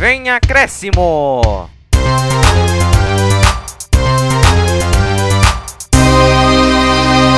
[0.00, 1.68] Vem acréscimo!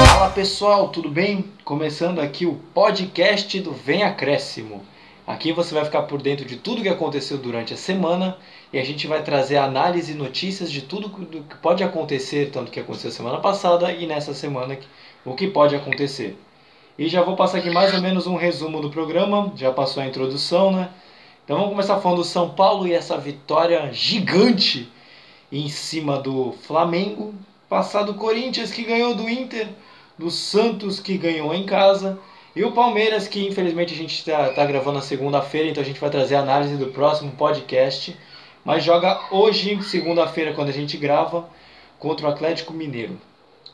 [0.07, 1.45] Fala pessoal, tudo bem?
[1.65, 4.81] Começando aqui o podcast do Vem Acréscimo.
[5.27, 8.39] Aqui você vai ficar por dentro de tudo que aconteceu durante a semana
[8.73, 12.79] e a gente vai trazer análise e notícias de tudo que pode acontecer, tanto que
[12.79, 14.79] aconteceu semana passada e nessa semana,
[15.25, 16.39] o que pode acontecer.
[16.97, 20.07] E já vou passar aqui mais ou menos um resumo do programa, já passou a
[20.07, 20.91] introdução, né?
[21.45, 24.89] Então vamos começar falando do São Paulo e essa vitória gigante
[25.51, 27.35] em cima do Flamengo,
[27.69, 29.69] passado o Corinthians que ganhou do Inter,
[30.17, 32.17] do Santos que ganhou em casa
[32.55, 35.99] e o Palmeiras que infelizmente a gente está tá gravando na segunda-feira, então a gente
[35.99, 38.17] vai trazer a análise do próximo podcast,
[38.65, 41.49] mas joga hoje, segunda-feira, quando a gente grava,
[41.99, 43.19] contra o Atlético Mineiro.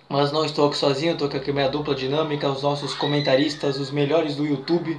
[0.09, 3.79] Mas não estou aqui sozinho, estou aqui com a minha dupla dinâmica, os nossos comentaristas,
[3.79, 4.99] os melhores do YouTube,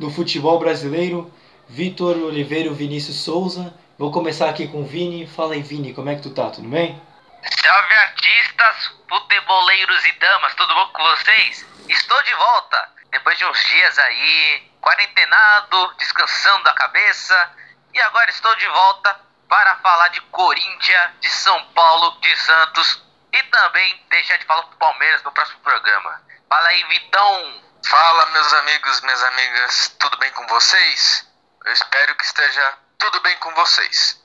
[0.00, 1.30] do futebol brasileiro,
[1.68, 3.74] Vitor Oliveira e Vinícius Souza.
[3.98, 5.26] Vou começar aqui com o Vini.
[5.26, 6.50] Fala aí, Vini, como é que tu tá?
[6.50, 7.00] Tudo bem?
[7.42, 11.66] Salve artistas, futeboleiros e damas, tudo bom com vocês?
[11.88, 17.50] Estou de volta, depois de uns dias aí, quarentenado, descansando a cabeça,
[17.94, 23.42] e agora estou de volta para falar de Corinthians, de São Paulo, de Santos e
[23.44, 26.20] também deixar de falar do Palmeiras no próximo programa.
[26.48, 27.62] Fala aí, Vitão!
[27.88, 31.28] Fala, meus amigos, minhas amigas, tudo bem com vocês?
[31.66, 34.22] Eu espero que esteja tudo bem com vocês.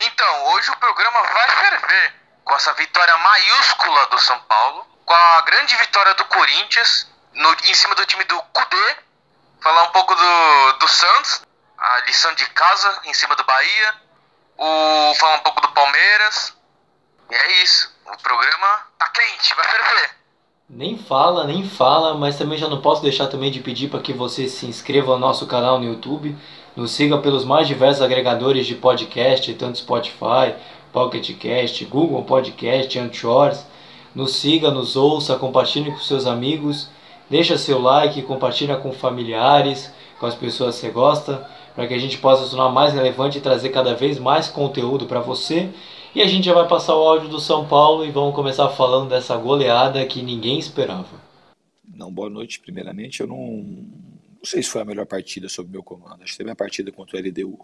[0.00, 5.40] Então, hoje o programa vai ferver com essa vitória maiúscula do São Paulo, com a
[5.40, 8.96] grande vitória do Corinthians no, em cima do time do Cudê,
[9.60, 11.42] falar um pouco do, do Santos,
[11.76, 13.94] a lição de casa em cima do Bahia,
[14.56, 16.56] o, falar um pouco do Palmeiras,
[17.28, 17.92] e é isso.
[18.06, 20.16] O programa tá quente, vai ferver.
[20.68, 24.12] Nem fala, nem fala, mas também já não posso deixar também de pedir para que
[24.12, 26.36] você se inscreva no nosso canal no YouTube,
[26.76, 30.54] nos siga pelos mais diversos agregadores de podcast, tanto Spotify,
[30.92, 33.66] Pocket Cast, Google Podcast, Anchors.
[34.14, 36.88] Nos siga, nos ouça, compartilhe com seus amigos,
[37.28, 41.98] deixa seu like, compartilha com familiares, com as pessoas que você gosta, para que a
[41.98, 45.70] gente possa tornar mais relevante e trazer cada vez mais conteúdo para você
[46.16, 49.10] e a gente já vai passar o áudio do São Paulo e vamos começar falando
[49.10, 51.20] dessa goleada que ninguém esperava.
[51.94, 53.20] Não, boa noite, primeiramente.
[53.20, 53.62] Eu não,
[54.46, 56.22] não sei se foi a melhor partida sob meu comando.
[56.22, 57.58] Acho que teve a partida contra o LDU,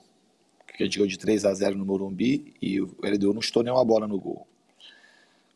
[0.77, 3.63] que a gente ganhou de 3 a 0 no Morumbi e o LDU não estou
[3.63, 4.45] nenhuma bola no gol.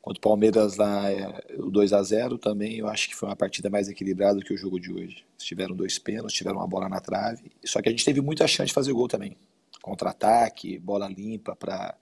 [0.00, 3.34] Contra o Palmeiras lá, é, o 2 a 0 também, eu acho que foi uma
[3.34, 5.24] partida mais equilibrada que o jogo de hoje.
[5.36, 8.68] Tiveram dois pênaltis, tiveram uma bola na trave, só que a gente teve muita chance
[8.68, 9.36] de fazer gol também.
[9.82, 11.96] Contra-ataque, bola limpa para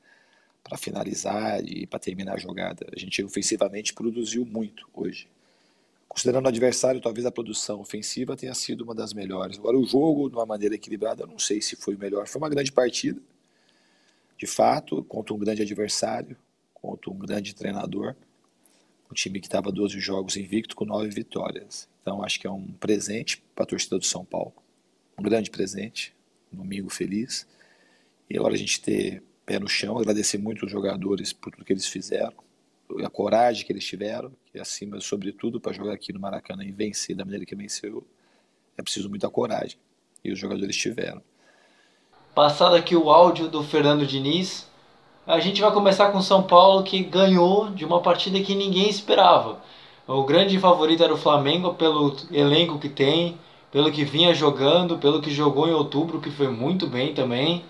[0.62, 2.87] para finalizar e para terminar a jogada.
[2.97, 5.29] A gente ofensivamente produziu muito hoje.
[6.15, 9.59] Considerando o adversário, talvez a produção ofensiva tenha sido uma das melhores.
[9.59, 12.29] Agora, o jogo, de uma maneira equilibrada, eu não sei se foi o melhor.
[12.29, 13.21] Foi uma grande partida,
[14.39, 16.37] de fato, contra um grande adversário,
[16.73, 18.15] contra um grande treinador.
[19.11, 21.89] Um time que estava 12 jogos invicto com 9 vitórias.
[22.01, 24.55] Então, acho que é um presente para a torcida do São Paulo.
[25.19, 26.15] Um grande presente.
[26.53, 27.45] Um domingo feliz.
[28.31, 31.73] E agora a gente ter pé no chão, agradecer muito os jogadores por tudo que
[31.73, 32.44] eles fizeram,
[33.03, 37.16] a coragem que eles tiveram, que acima, sobretudo, para jogar aqui no Maracanã e vencer
[37.16, 38.06] da maneira que venceu,
[38.77, 39.78] é preciso muita coragem.
[40.22, 41.22] E os jogadores tiveram.
[42.34, 44.69] Passado aqui o áudio do Fernando Diniz,
[45.27, 49.61] a gente vai começar com São Paulo que ganhou de uma partida que ninguém esperava.
[50.06, 53.38] O grande favorito era o Flamengo pelo elenco que tem,
[53.71, 57.65] pelo que vinha jogando, pelo que jogou em outubro, que foi muito bem também.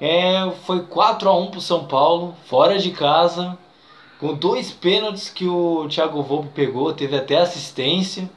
[0.00, 3.56] É, foi 4 a 1 para o São Paulo, fora de casa,
[4.18, 8.30] com dois pênaltis que o Thiago Volpe pegou, teve até assistência.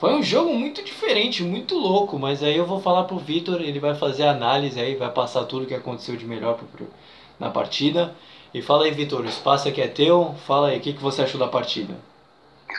[0.00, 3.80] Foi um jogo muito diferente, muito louco, mas aí eu vou falar pro Vitor, ele
[3.80, 6.90] vai fazer a análise aí, vai passar tudo o que aconteceu de melhor pro,
[7.38, 8.14] na partida.
[8.52, 11.22] E fala aí, Vitor, o espaço aqui é teu, fala aí, o que, que você
[11.22, 11.94] achou da partida?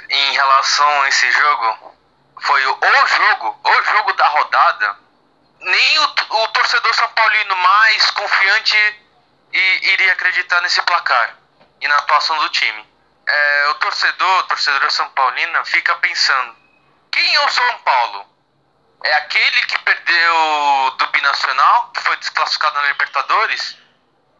[0.10, 1.94] Em relação a esse jogo,
[2.40, 2.78] foi o,
[3.08, 4.96] jogo, o jogo da rodada
[5.62, 8.78] nem o, o torcedor São Paulino mais confiante
[9.82, 11.45] iria acreditar nesse placar
[11.86, 12.86] e na atuação do time.
[13.28, 16.56] É, o torcedor, torcedor São Paulina, fica pensando:
[17.12, 18.26] quem é o São Paulo?
[19.04, 23.78] É aquele que perdeu do Binacional, que foi desclassificado na Libertadores?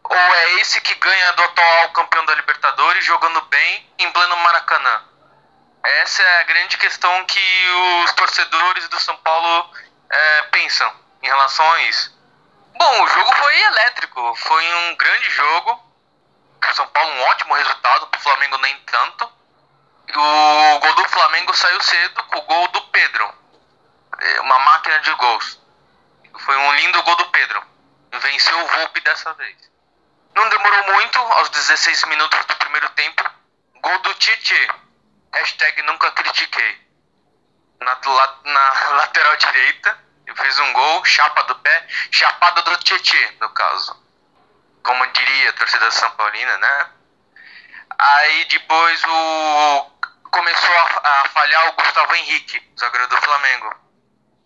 [0.02, 5.04] Ou é esse que ganha do atual campeão da Libertadores jogando bem em pleno Maracanã?
[5.84, 7.70] Essa é a grande questão que
[8.04, 9.70] os torcedores do São Paulo
[10.10, 10.92] é, pensam
[11.22, 12.16] em relação a isso.
[12.76, 15.85] Bom, o jogo foi elétrico, foi um grande jogo.
[16.72, 19.24] São Paulo um ótimo resultado, para o Flamengo nem tanto.
[20.14, 23.34] O gol do Flamengo saiu cedo com o gol do Pedro.
[24.18, 25.60] É, uma máquina de gols.
[26.38, 27.62] Foi um lindo gol do Pedro.
[28.12, 29.56] venceu o Volpe dessa vez.
[30.34, 33.24] Não demorou muito, aos 16 minutos do primeiro tempo,
[33.80, 34.68] gol do Tietê.
[35.32, 36.86] Hashtag nunca critiquei.
[37.80, 37.98] Na,
[38.44, 39.98] na lateral direita,
[40.34, 44.05] fez um gol, chapa do pé, chapada do Tietê, no caso.
[44.86, 46.90] Como diria a torcida São Paulina, né?
[47.98, 49.90] Aí depois o
[50.30, 53.74] começou a, a falhar o Gustavo Henrique, zagueiro do Flamengo.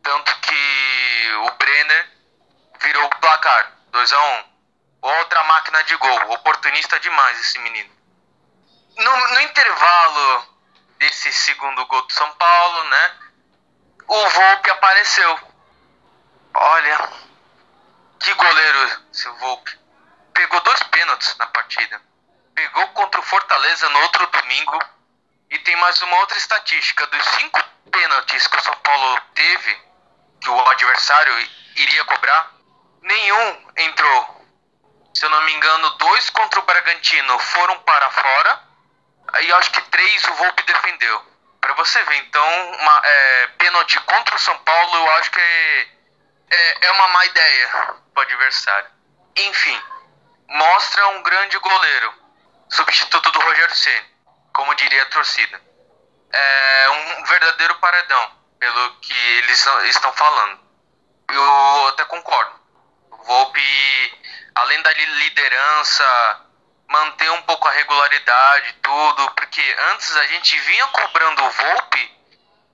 [0.02, 2.10] Tanto que o Brenner
[2.80, 4.44] virou o placar, 2 a 1 um.
[5.02, 7.90] Outra máquina de gol, oportunista demais esse menino.
[8.96, 10.56] No, no intervalo
[10.96, 13.14] desse segundo gol do São Paulo, né?
[14.08, 15.40] O Volpe apareceu.
[16.54, 17.10] Olha,
[18.20, 19.79] que goleiro esse Volpe.
[20.40, 22.00] Pegou dois pênaltis na partida.
[22.54, 24.78] Pegou contra o Fortaleza no outro domingo.
[25.50, 27.06] E tem mais uma outra estatística.
[27.08, 29.82] Dos cinco pênaltis que o São Paulo teve,
[30.40, 31.46] que o adversário
[31.76, 32.52] iria cobrar,
[33.02, 34.46] nenhum entrou.
[35.12, 38.62] Se eu não me engano, dois contra o Bragantino foram para fora.
[39.42, 41.22] E acho que três o Volpe defendeu.
[41.60, 45.88] Para você ver, então, uma, é, pênalti contra o São Paulo, eu acho que é,
[46.50, 47.68] é, é uma má ideia
[48.14, 48.90] para o adversário.
[49.36, 49.80] Enfim,
[50.50, 52.14] mostra um grande goleiro,
[52.68, 54.06] substituto do Rogério Ceni,
[54.52, 55.60] como diria a torcida.
[56.32, 60.60] É um verdadeiro paredão, pelo que eles estão falando.
[61.30, 62.60] Eu até concordo.
[63.24, 64.18] Volpe,
[64.56, 66.46] além da liderança,
[66.88, 72.18] manter um pouco a regularidade, tudo, porque antes a gente vinha cobrando o Volpe,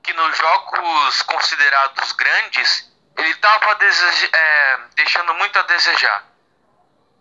[0.03, 6.36] que nos jogos considerados grandes, ele estava é, deixando muito a desejar.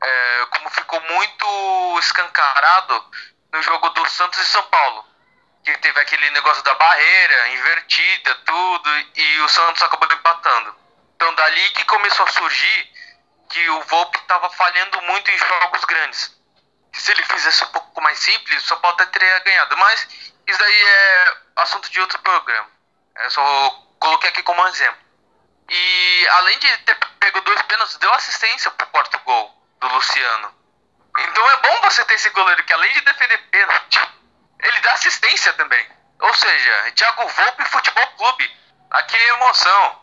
[0.08, 3.12] É, como ficou muito escancarado
[3.52, 5.04] no jogo do Santos e São Paulo,
[5.64, 10.76] que teve aquele negócio da barreira invertida, tudo, e o Santos acabou empatando.
[11.16, 12.92] Então dali que começou a surgir
[13.50, 16.40] que o Volpe estava falhando muito em jogos grandes.
[16.94, 19.76] Se ele fizesse um pouco mais simples, o São Paulo até teria ganhado.
[19.78, 20.08] Mas
[20.46, 22.70] isso daí é assunto de outro programa.
[23.24, 23.70] Eu só
[24.00, 25.00] coloquei aqui como exemplo.
[25.68, 29.55] E além de ter pego dois pênaltis, deu assistência pro quarto gol
[30.06, 30.54] Luciano.
[31.18, 34.00] Então é bom você ter esse goleiro que além de defender pênalti,
[34.62, 35.88] ele dá assistência também.
[36.20, 38.58] Ou seja, Thiago Volpe Futebol Clube.
[38.92, 40.02] Aqui é emoção.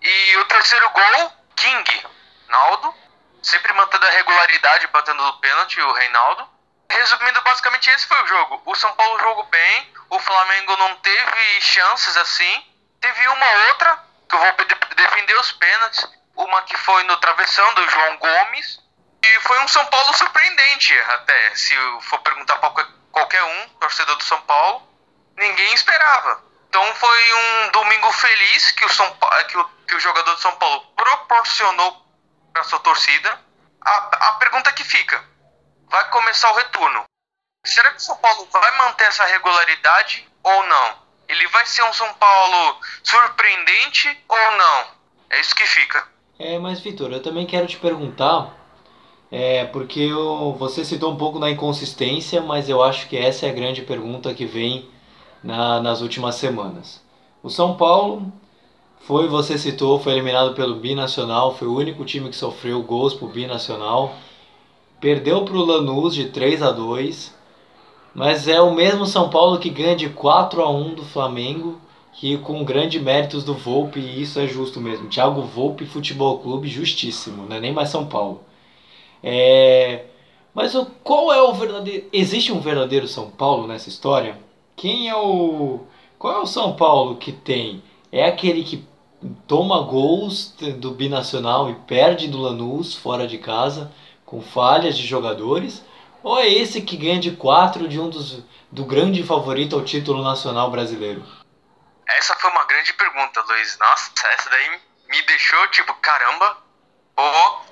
[0.00, 2.06] E o terceiro gol, King.
[2.48, 2.94] Reinaldo,
[3.42, 6.48] sempre mantendo a regularidade, batendo o pênalti, o Reinaldo.
[6.90, 8.62] Resumindo, basicamente esse foi o jogo.
[8.66, 12.66] O São Paulo jogou bem, o Flamengo não teve chances assim.
[13.00, 14.64] Teve uma outra, que o Volpe
[14.96, 16.06] defendeu os pênaltis,
[16.36, 18.82] uma que foi no travessão do João Gomes.
[19.24, 24.24] E foi um São Paulo surpreendente, até, se for perguntar para qualquer um, torcedor do
[24.24, 24.82] São Paulo,
[25.36, 26.42] ninguém esperava.
[26.68, 29.16] Então foi um domingo feliz que o, São
[29.48, 32.02] que o, que o jogador de São Paulo proporcionou
[32.52, 33.38] para sua torcida.
[33.80, 35.22] A, a pergunta que fica:
[35.88, 37.04] vai começar o retorno.
[37.64, 41.02] Será que o São Paulo vai manter essa regularidade ou não?
[41.28, 44.86] Ele vai ser um São Paulo surpreendente ou não?
[45.30, 46.08] É isso que fica.
[46.38, 48.50] É, mas Vitor, eu também quero te perguntar,
[49.32, 53.50] é, porque eu, você citou um pouco da inconsistência, mas eu acho que essa é
[53.50, 54.84] a grande pergunta que vem
[55.42, 57.02] na, nas últimas semanas.
[57.42, 58.30] O São Paulo
[59.00, 63.26] foi, você citou, foi eliminado pelo Binacional, foi o único time que sofreu gols pro
[63.26, 64.14] Binacional.
[65.00, 67.42] Perdeu para o Lanús de 3 a 2
[68.14, 71.80] mas é o mesmo São Paulo que ganha de 4 a 1 do Flamengo,
[72.12, 75.08] que com grandes méritos do Volpe, e isso é justo mesmo.
[75.08, 78.42] Thiago Volpe Futebol Clube, justíssimo, não é nem mais São Paulo.
[79.22, 80.06] É...
[80.54, 82.08] Mas o, qual é o verdadeiro.
[82.12, 84.38] Existe um verdadeiro São Paulo nessa história?
[84.76, 85.86] Quem é o.
[86.18, 87.82] Qual é o São Paulo que tem?
[88.10, 88.86] É aquele que
[89.46, 93.92] toma gols do Binacional e perde do Lanús fora de casa
[94.26, 95.84] com falhas de jogadores?
[96.22, 100.22] Ou é esse que ganha de 4 de um dos do grande favorito ao título
[100.22, 101.22] nacional brasileiro?
[102.08, 103.78] Essa foi uma grande pergunta, Luiz.
[103.78, 106.56] Nossa, essa daí me deixou tipo, caramba.
[107.16, 107.71] É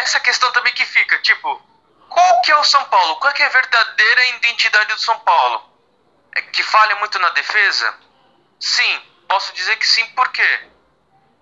[0.00, 1.62] essa questão também que fica, tipo,
[2.08, 3.16] qual que é o São Paulo?
[3.16, 5.68] Qual que é a verdadeira identidade do São Paulo?
[6.34, 7.98] É que falha muito na defesa?
[8.60, 10.60] Sim, Posso dizer que sim, por quê?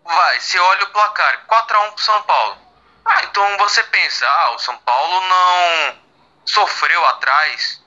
[0.05, 2.59] Vai, se olha o placar, 4x1 pro São Paulo.
[3.05, 6.03] Ah, então você pensa, ah, o São Paulo não
[6.45, 7.81] sofreu atrás.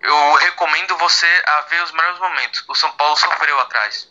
[0.00, 2.62] Eu recomendo você a ver os melhores momentos.
[2.68, 4.06] O São Paulo sofreu atrás.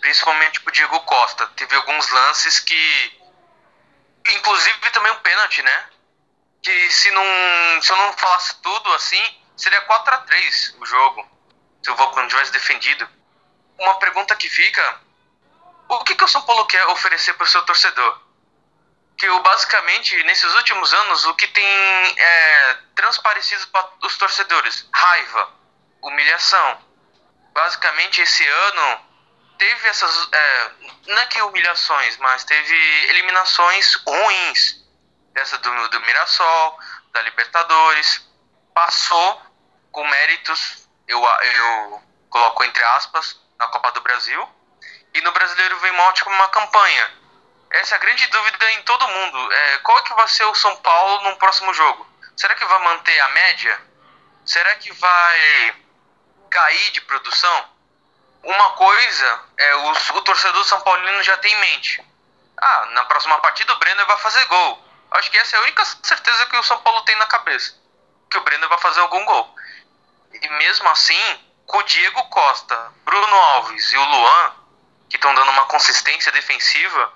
[0.00, 1.46] Principalmente o Diego Costa.
[1.48, 3.21] Teve alguns lances que.
[4.28, 5.86] Inclusive também um pênalti, né?
[6.62, 7.24] Que se não.
[7.82, 11.28] Se eu não falasse tudo assim, seria 4 a 3 o jogo.
[11.82, 13.08] Se o Volcão tivesse defendido
[13.78, 15.00] uma pergunta que fica:
[15.88, 18.20] o que, que o São Paulo quer oferecer para o seu torcedor?
[19.22, 24.88] que eu basicamente, nesses últimos anos, o que tem é, transparecido para os torcedores?
[24.92, 25.48] Raiva,
[26.02, 26.78] humilhação.
[27.52, 29.00] Basicamente, esse ano
[29.62, 30.28] teve essas.
[30.32, 30.70] É,
[31.06, 32.74] não é que humilhações, mas teve
[33.10, 34.82] eliminações ruins.
[35.32, 36.78] Dessa do, do Mirassol,
[37.12, 38.28] da Libertadores.
[38.74, 39.42] Passou
[39.90, 44.48] com méritos, eu, eu coloco entre aspas, na Copa do Brasil.
[45.14, 47.22] E no Brasileiro vem uma ótima uma campanha
[47.72, 49.52] essa é a grande dúvida em todo mundo.
[49.52, 52.06] É, qual é que vai ser o São Paulo no próximo jogo?
[52.36, 53.80] Será que vai manter a média?
[54.44, 55.74] Será que vai
[56.50, 57.71] cair de produção?
[58.42, 62.04] Uma coisa é o, torcedor São Paulino já tem em mente.
[62.56, 64.84] Ah, na próxima partida o Brenner vai fazer gol.
[65.12, 67.74] Acho que essa é a única certeza que o São Paulo tem na cabeça.
[68.30, 69.54] Que o Brenner vai fazer algum gol.
[70.32, 74.52] E mesmo assim, com o Diego Costa, Bruno Alves e o Luan,
[75.08, 77.12] que estão dando uma consistência defensiva,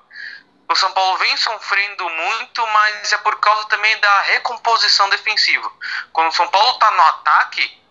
[0.68, 5.71] o São Paulo vem sofrendo muito, mas é por causa também da recomposição defensiva.
[6.12, 7.83] Quando o São Paulo está no ataque,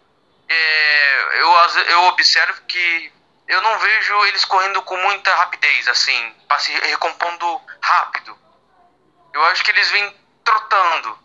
[0.47, 1.51] é, eu,
[1.87, 3.14] eu observo que
[3.47, 8.37] eu não vejo eles correndo com muita rapidez, assim, se recompondo rápido.
[9.33, 11.19] Eu acho que eles vêm trotando.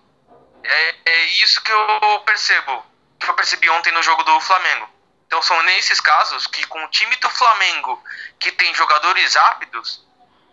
[0.63, 2.85] É, é isso que eu percebo,
[3.19, 4.89] que eu percebi ontem no jogo do Flamengo.
[5.27, 8.03] Então são nesses casos que com o time do Flamengo,
[8.39, 10.05] que tem jogadores rápidos,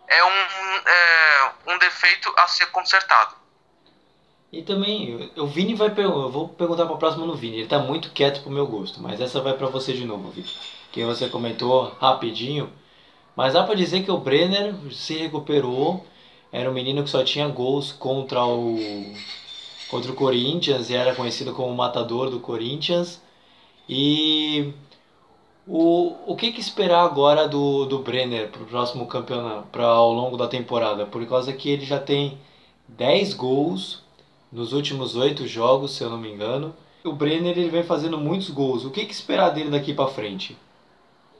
[0.06, 3.36] é um, é, um defeito a ser consertado.
[4.50, 7.58] E também, o Vini vai eu vou perguntar para o próximo no Vini.
[7.58, 10.48] Ele tá muito quieto pro meu gosto, mas essa vai para você de novo, Vini.
[10.90, 12.70] Que você comentou rapidinho,
[13.36, 16.04] mas dá para dizer que o Brenner se recuperou.
[16.50, 18.78] Era um menino que só tinha gols contra o
[19.90, 23.22] contra o Corinthians e era conhecido como o matador do Corinthians.
[23.88, 24.72] E
[25.66, 30.12] o, o que, que esperar agora do, do Brenner para o próximo campeonato, para ao
[30.12, 31.06] longo da temporada?
[31.06, 32.38] Por causa que ele já tem
[32.88, 34.07] 10 gols
[34.50, 36.76] nos últimos 8 jogos, se eu não me engano.
[37.04, 38.84] O Brenner ele vem fazendo muitos gols.
[38.84, 40.58] O que, que esperar dele daqui para frente?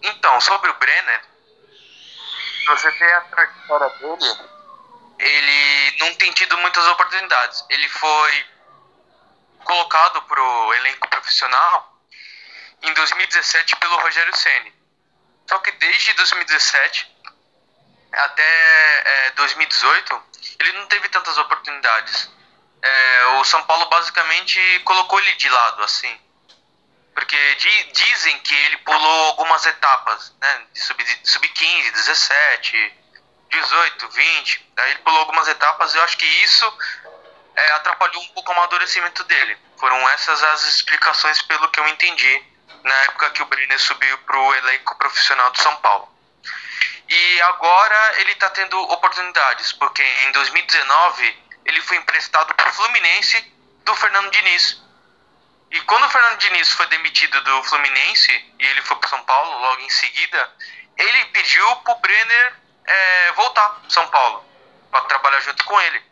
[0.02, 1.22] Então, sobre o Brenner,
[2.66, 4.38] você vê a trajetória dele,
[5.18, 7.64] ele não tem tido muitas oportunidades.
[7.68, 8.44] Ele foi
[9.64, 11.98] colocado pro elenco profissional
[12.82, 14.72] em 2017 pelo Rogério Ceni.
[15.48, 17.16] Só que desde 2017
[18.12, 20.22] até é, 2018
[20.60, 22.30] ele não teve tantas oportunidades.
[22.80, 26.20] É, o São Paulo basicamente colocou ele de lado, assim.
[27.14, 30.62] Porque di, dizem que ele pulou algumas etapas, né?
[30.72, 31.48] De sub-15, sub
[31.90, 32.94] 17,
[33.50, 34.72] 18, 20.
[34.76, 36.78] Aí ele pulou algumas etapas e eu acho que isso
[37.56, 39.58] é, atrapalhou um pouco o amadurecimento dele.
[39.78, 42.44] Foram essas as explicações pelo que eu entendi
[42.84, 46.08] na época que o Brenner subiu para o elenco profissional do São Paulo.
[47.08, 53.40] E agora ele está tendo oportunidades, porque em 2019 ele foi emprestado para o Fluminense
[53.84, 54.82] do Fernando Diniz.
[55.70, 59.58] E quando o Fernando Diniz foi demitido do Fluminense e ele foi para São Paulo
[59.60, 60.50] logo em seguida,
[60.96, 62.54] ele pediu para o Brenner
[62.86, 64.44] é, voltar para São Paulo
[64.90, 66.02] para trabalhar junto com ele.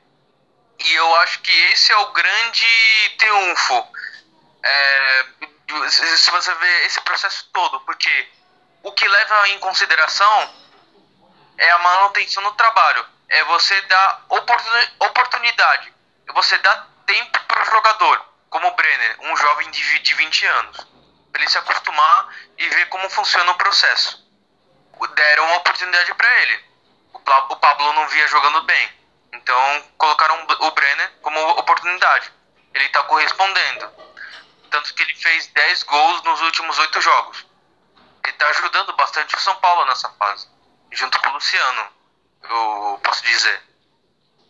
[0.78, 2.66] E eu acho que esse é o grande
[3.18, 3.88] triunfo
[4.62, 5.26] é,
[5.88, 8.28] se você vê esse processo todo, porque
[8.82, 10.54] o que leva em consideração
[11.56, 14.24] é a manutenção no trabalho, é você dar
[14.98, 15.92] oportunidade,
[16.28, 20.46] é você dar tempo para o jogador, como o Brenner, um jovem de, de 20
[20.46, 20.86] anos,
[21.32, 24.24] para ele se acostumar e ver como funciona o processo.
[25.14, 26.64] Deram uma oportunidade para ele.
[27.12, 28.90] O Pablo não via jogando bem,
[29.32, 32.32] então colocaram o Brenner como oportunidade.
[32.72, 34.06] Ele está correspondendo
[34.76, 37.46] tanto que ele fez 10 gols nos últimos 8 jogos.
[38.24, 40.48] Ele está ajudando bastante o São Paulo nessa fase,
[40.92, 41.88] junto com o Luciano,
[42.54, 43.62] eu posso dizer.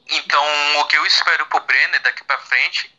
[0.09, 2.95] Então, o que eu espero pro Brenner daqui para frente,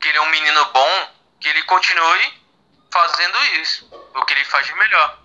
[0.00, 2.44] que ele é um menino bom, que ele continue
[2.92, 5.18] fazendo isso, o que ele faz de melhor.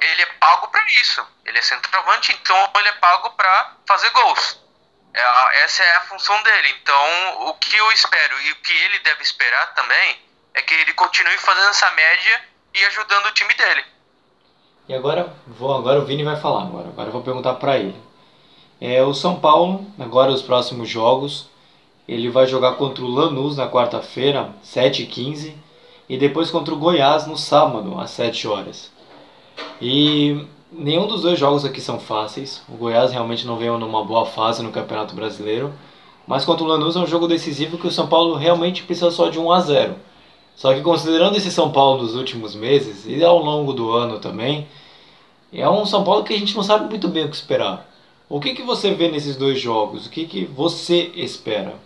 [0.00, 1.26] Ele é pago para isso.
[1.44, 4.60] Ele é centroavante, então ele é pago para fazer gols.
[5.14, 6.70] É, essa é a função dele.
[6.80, 10.22] Então, o que eu espero e o que ele deve esperar também
[10.54, 13.84] é que ele continue fazendo essa média e ajudando o time dele.
[14.88, 16.62] E agora, vou, agora o Vini vai falar.
[16.62, 17.94] Agora, agora eu vou perguntar para ele.
[18.80, 21.48] É, o São Paulo, agora os próximos jogos,
[22.08, 25.52] ele vai jogar contra o Lanús na quarta-feira, 7h15,
[26.08, 28.90] e depois contra o Goiás no sábado, às 7 horas.
[29.82, 32.62] E nenhum dos dois jogos aqui são fáceis.
[32.66, 35.70] O Goiás realmente não veio numa boa fase no Campeonato Brasileiro.
[36.26, 39.28] Mas contra o Lanús é um jogo decisivo que o São Paulo realmente precisa só
[39.28, 40.07] de 1 a 0
[40.58, 44.68] só que considerando esse São Paulo dos últimos meses e ao longo do ano também,
[45.52, 47.86] é um São Paulo que a gente não sabe muito bem o que esperar.
[48.28, 50.06] O que, que você vê nesses dois jogos?
[50.06, 51.78] O que, que você espera?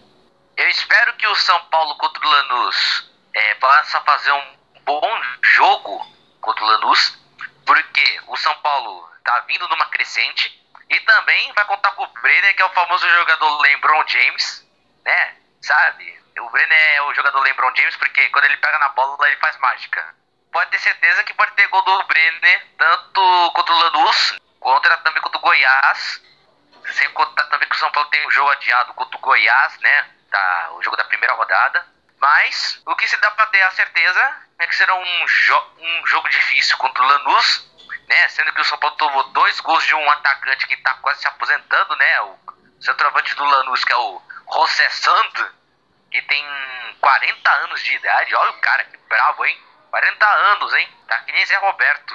[0.56, 5.20] Eu espero que o São Paulo contra o Lanús é, possa fazer um bom
[5.54, 6.06] jogo
[6.40, 7.18] contra o Lanús,
[7.66, 12.56] porque o São Paulo tá vindo numa crescente e também vai contar com o Brenner,
[12.56, 14.66] que é o famoso jogador LeBron James,
[15.04, 15.36] né?
[15.60, 16.21] Sabe?
[16.40, 19.56] O Brenner é o jogador LeBron James porque quando ele pega na bola ele faz
[19.58, 20.14] mágica.
[20.50, 25.22] Pode ter certeza que pode ter gol do Brenner tanto contra o Lanús, contra também
[25.22, 26.22] contra o Goiás.
[26.92, 30.10] Sem contar também que o São Paulo tem um jogo adiado contra o Goiás, né?
[30.30, 31.86] Tá, o jogo da primeira rodada.
[32.18, 36.06] Mas o que se dá para ter a certeza é que será um, jo um
[36.06, 37.70] jogo difícil contra o Lanús,
[38.08, 38.28] né?
[38.28, 41.28] Sendo que o São Paulo tomou dois gols de um atacante que está quase se
[41.28, 42.20] aposentando, né?
[42.22, 42.38] O
[42.80, 44.22] centroavante do Lanús, que é o
[44.52, 45.52] José Sand,
[46.12, 46.44] que tem
[47.00, 48.34] 40 anos de idade.
[48.34, 49.58] Olha o cara, que bravo, hein?
[49.90, 50.88] 40 anos, hein?
[51.08, 52.14] Tá que nem Zé Roberto.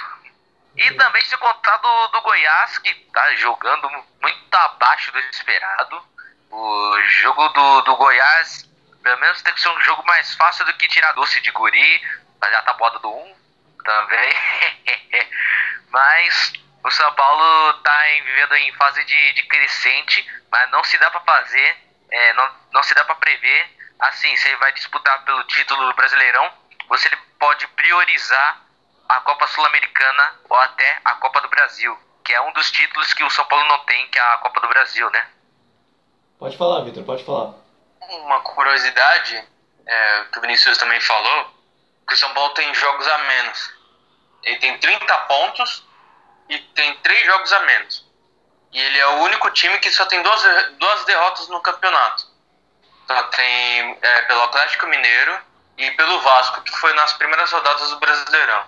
[0.77, 3.89] E também se contar do, do Goiás, que tá jogando
[4.21, 6.01] muito abaixo do esperado.
[6.51, 8.67] O jogo do, do Goiás
[9.07, 12.01] pelo menos tem que ser um jogo mais fácil do que tirar doce de guri,
[12.41, 13.35] fazer a tabuada do 1
[13.85, 14.33] também.
[15.89, 21.09] mas o São Paulo tá vivendo em fase de, de crescente, mas não se dá
[21.09, 21.77] para fazer,
[22.11, 23.76] é, não, não se dá para prever.
[23.99, 26.51] Assim, se ele vai disputar pelo título do Brasileirão,
[26.87, 28.61] você pode priorizar
[29.09, 33.23] a Copa Sul-Americana ou até a Copa do Brasil, que é um dos títulos que
[33.23, 35.27] o São Paulo não tem, que é a Copa do Brasil, né?
[36.37, 37.67] Pode falar, Vitor, pode falar
[38.09, 39.43] uma curiosidade,
[39.85, 41.53] é, que o Vinicius também falou,
[42.07, 43.73] que o São Paulo tem jogos a menos.
[44.43, 45.85] Ele tem 30 pontos
[46.49, 48.05] e tem 3 jogos a menos.
[48.71, 50.43] E ele é o único time que só tem duas,
[50.77, 52.25] duas derrotas no campeonato.
[53.07, 55.37] Só tem é, pelo Atlético Mineiro
[55.77, 58.61] e pelo Vasco, que foi nas primeiras rodadas do Brasileirão.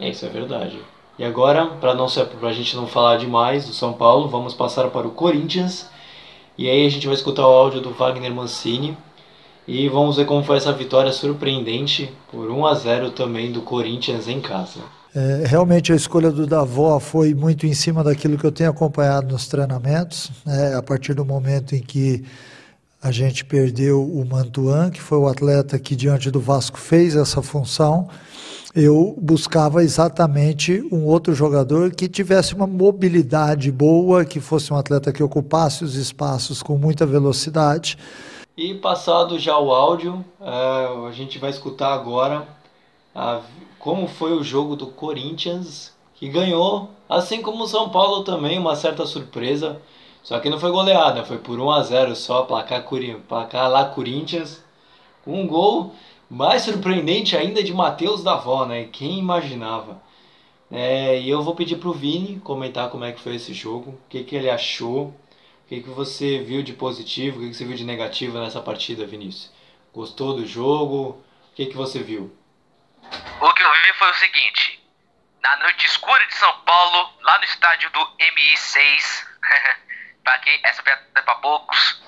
[0.00, 0.82] É, isso é verdade.
[1.18, 5.06] E agora, para não a gente não falar demais do São Paulo, vamos passar para
[5.06, 5.90] o Corinthians
[6.56, 8.98] e aí a gente vai escutar o áudio do Wagner Mancini
[9.66, 14.26] e vamos ver como foi essa vitória surpreendente por 1 a 0 também do Corinthians
[14.26, 14.80] em casa.
[15.14, 19.28] É, realmente a escolha do Davó foi muito em cima daquilo que eu tenho acompanhado
[19.28, 20.74] nos treinamentos, né?
[20.76, 22.24] a partir do momento em que
[23.02, 27.42] a gente perdeu o Mantuan, que foi o atleta que diante do Vasco fez essa
[27.42, 28.08] função
[28.74, 35.12] eu buscava exatamente um outro jogador que tivesse uma mobilidade boa, que fosse um atleta
[35.12, 37.98] que ocupasse os espaços com muita velocidade.
[38.56, 42.46] E passado já o áudio, uh, a gente vai escutar agora
[43.80, 48.76] como foi o jogo do Corinthians, que ganhou, assim como o São Paulo também, uma
[48.76, 49.80] certa surpresa.
[50.28, 52.84] Só que não foi goleada, foi por 1 a 0 só, placar,
[53.26, 54.62] placar lá Corinthians.
[55.26, 55.96] Um gol
[56.28, 58.84] mais surpreendente ainda de Matheus Davó, né?
[58.92, 60.02] Quem imaginava?
[60.70, 64.00] É, e eu vou pedir pro Vini comentar como é que foi esse jogo, o
[64.10, 65.04] que, que ele achou,
[65.64, 68.60] o que, que você viu de positivo, o que, que você viu de negativo nessa
[68.60, 69.50] partida, Vinícius.
[69.94, 71.24] Gostou do jogo?
[71.52, 72.30] O que, que você viu?
[73.40, 74.86] O que eu vi foi o seguinte:
[75.42, 79.24] na noite escura de São Paulo, lá no estádio do MI6,
[80.28, 82.02] para quem essa é para poucos,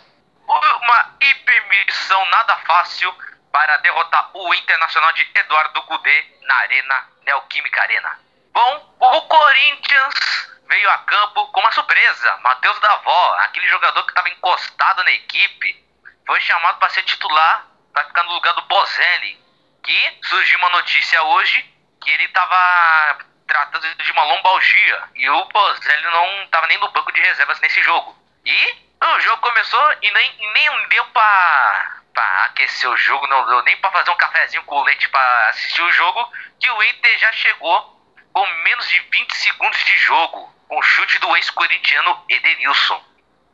[0.46, 3.11] uma hipermissão nada fácil
[3.50, 8.20] para derrotar o Internacional de Eduardo Cudê na Arena Neoquímica Arena.
[8.52, 12.37] Bom, o Corinthians veio a campo com uma surpresa.
[12.42, 15.83] Matheus Davó, aquele jogador que estava encostado na equipe,
[16.26, 19.40] foi chamado para ser titular, para ficar no lugar do Bozelli.
[19.83, 23.18] Que surgiu uma notícia hoje que ele estava
[23.51, 27.83] tratando de uma lombalgia e o Bozelli não estava nem no banco de reservas nesse
[27.83, 28.17] jogo.
[28.47, 33.63] E o jogo começou e nem, nem deu para para aquecer o jogo, não deu
[33.63, 37.33] nem para fazer um cafezinho com leite para assistir o jogo, que o Inter já
[37.33, 43.05] chegou com menos de 20 segundos de jogo, com o chute do ex-corintiano Edenilson.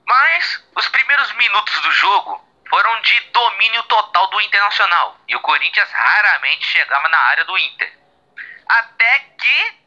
[0.06, 5.90] Mas os primeiros minutos do jogo foram de domínio total do Internacional, e o Corinthians
[5.92, 7.92] raramente chegava na área do Inter.
[8.68, 9.85] Até que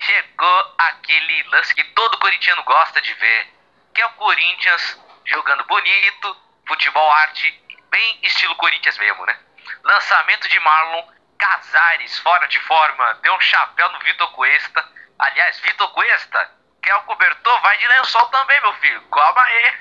[0.00, 3.48] chegou aquele lance que todo corintiano gosta de ver,
[3.94, 6.36] que é o Corinthians jogando bonito,
[6.66, 7.52] futebol arte
[7.90, 9.38] bem estilo Corinthians mesmo, né?
[9.84, 11.08] Lançamento de Marlon,
[11.38, 14.86] Casares fora de forma, deu um chapéu no Vitor Cuesta.
[15.18, 16.50] Aliás, Vitor Cuesta,
[16.82, 17.60] quer o cobertor?
[17.62, 19.00] Vai de lençol também, meu filho.
[19.08, 19.78] Calma aí.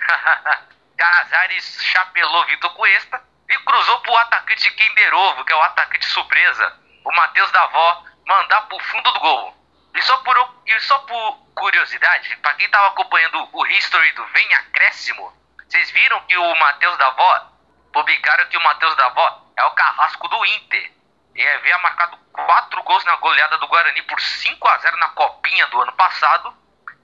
[0.98, 6.80] Casares chapelou Vitor Cuesta e cruzou pro atacante Kinderovo, que é o atacante surpresa.
[7.04, 9.59] O Matheus Davó mandar pro fundo do gol.
[9.94, 14.54] E só por, e só por curiosidade, para quem tava acompanhando o history do Vem
[14.56, 15.34] Acréscimo,
[15.68, 17.48] vocês viram que o Matheus Davó
[17.94, 20.92] publicaram que o Matheus Davó é o carrasco do Inter.
[21.36, 25.68] E havia marcado quatro gols na goleada do Guarani por 5 a 0 na copinha
[25.68, 26.54] do ano passado.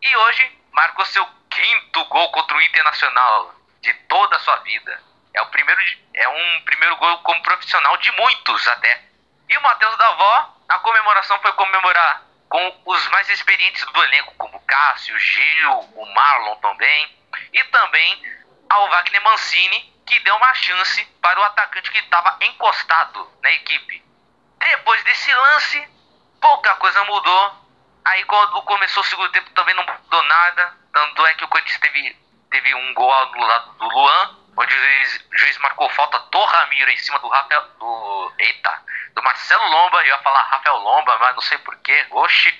[0.01, 5.01] E hoje marcou seu quinto gol contra o Internacional de toda a sua vida.
[5.33, 5.81] É o primeiro
[6.13, 9.03] é um primeiro gol como profissional de muitos até.
[9.47, 12.23] E o Matheus da Avó, a comemoração foi comemorar
[12.55, 17.17] com os mais experientes do elenco, como Cássio, Gil, o Marlon também,
[17.51, 18.23] e também
[18.69, 24.03] ao Wagner Mancini, que deu uma chance para o atacante que estava encostado na equipe.
[24.57, 25.87] Depois desse lance,
[26.39, 27.65] pouca coisa mudou.
[28.05, 30.77] Aí quando começou o segundo tempo também não mudou nada.
[30.93, 32.15] Tanto é que o Corinthians teve,
[32.51, 36.45] teve um gol do lado do Luan, onde o juiz, o juiz marcou falta do
[36.45, 37.63] Ramiro em cima do Rafael.
[37.79, 38.81] Do, eita,
[39.15, 39.97] do Marcelo Lomba.
[40.01, 42.05] Eu ia falar Rafael Lomba, mas não sei porquê.
[42.11, 42.53] Oxi.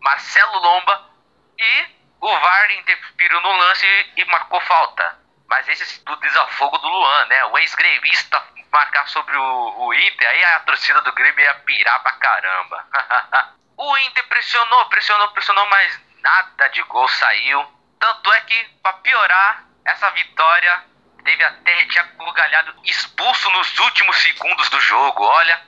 [0.00, 1.10] Marcelo Lomba.
[1.58, 1.86] E
[2.20, 3.86] o VAR interferiu no lance
[4.16, 5.18] e marcou falta.
[5.48, 7.44] Mas esse do desafogo do Luan, né?
[7.46, 12.12] O ex-grevista marcar sobre o, o Inter, aí a torcida do Grêmio ia pirar pra
[12.12, 12.86] caramba.
[13.76, 17.70] o Inter pressionou, pressionou, pressionou, mas nada de gol saiu.
[18.00, 20.84] Tanto é que, pra piorar, essa vitória
[21.22, 25.22] teve até Thiago Galhardo expulso nos últimos segundos do jogo.
[25.22, 25.62] Olha,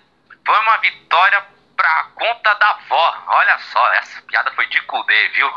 [0.46, 1.44] foi uma vitória
[1.76, 3.14] pra conta da avó.
[3.28, 5.48] Olha só, essa piada foi de cudê, viu?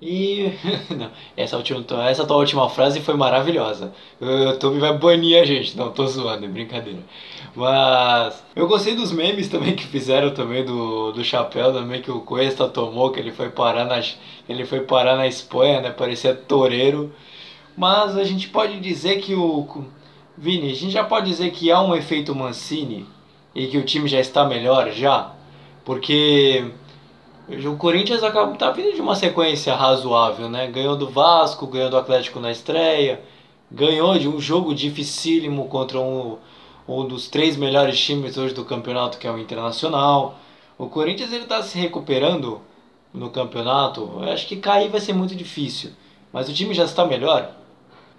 [0.00, 0.58] E.
[0.94, 3.94] não, essa, última, essa tua última frase foi maravilhosa.
[4.20, 5.76] O YouTube vai banir a gente.
[5.76, 7.00] Não, tô zoando, é brincadeira.
[7.54, 12.20] Mas eu gostei dos memes também que fizeram também do, do chapéu também que o
[12.20, 14.00] Cuesta tomou, que ele foi parar na,
[14.48, 15.90] ele foi parar na Espanha, né?
[15.90, 17.14] Parecia toureiro.
[17.76, 19.84] Mas a gente pode dizer que o.
[20.36, 23.06] Vini, a gente já pode dizer que há um efeito Mancini
[23.54, 25.32] e que o time já está melhor já?
[25.84, 26.64] Porque
[27.48, 30.68] o Corinthians acaba, tá vindo de uma sequência razoável, né?
[30.68, 33.20] Ganhou do Vasco, ganhou do Atlético na estreia,
[33.70, 36.38] ganhou de um jogo dificílimo contra um,
[36.88, 40.38] um dos três melhores times hoje do campeonato, que é o Internacional.
[40.78, 42.60] O Corinthians ele está se recuperando
[43.12, 44.18] no campeonato.
[44.20, 45.90] Eu acho que cair vai ser muito difícil,
[46.32, 47.61] mas o time já está melhor.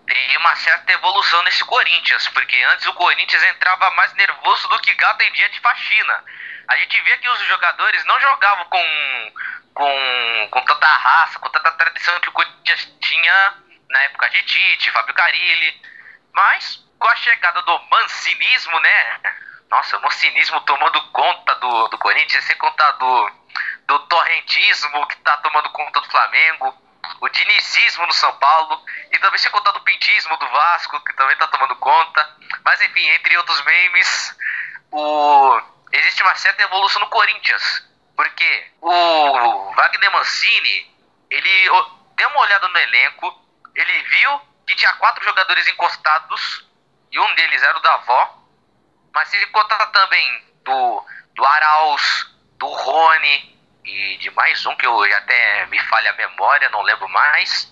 [0.07, 4.93] Tem uma certa evolução nesse Corinthians, porque antes o Corinthians entrava mais nervoso do que
[4.95, 6.23] gato em dia de faxina
[6.67, 9.33] a gente via que os jogadores não jogavam com,
[9.73, 13.53] com, com tanta raça, com tanta tradição que o Corinthians tinha
[13.89, 15.81] na época de Tite, Fábio Carilli.
[16.31, 19.19] Mas com a chegada do mancinismo, né?
[19.69, 23.31] Nossa, o mancinismo tomando conta do, do Corinthians, sem contar do,
[23.87, 26.75] do torrentismo que tá tomando conta do Flamengo,
[27.19, 31.35] o dinizismo no São Paulo, e também sem contar do pintismo do Vasco, que também
[31.37, 32.37] tá tomando conta.
[32.63, 34.37] Mas enfim, entre outros memes,
[34.91, 35.61] o
[35.91, 37.87] existe uma certa evolução no Corinthians.
[38.15, 40.95] Porque o Wagner Mancini,
[41.29, 41.69] ele
[42.15, 43.41] deu uma olhada no elenco,
[43.75, 46.65] ele viu que tinha quatro jogadores encostados,
[47.11, 48.39] e um deles era o da avó.
[49.13, 52.25] Mas se ele contar também do, do Arauz,
[52.57, 53.53] do Rony
[53.85, 57.71] e de mais um que eu até me falha a memória, não lembro mais.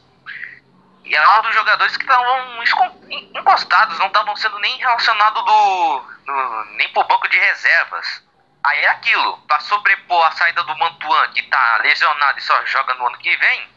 [1.04, 2.63] E é um dos jogadores que estavam
[3.34, 8.24] encostados, não estavam sendo nem relacionados do, do, nem pro banco de reservas.
[8.63, 12.93] Aí é aquilo, para sobrepor a saída do Mantuan, que tá lesionado e só joga
[12.93, 13.69] no ano que vem,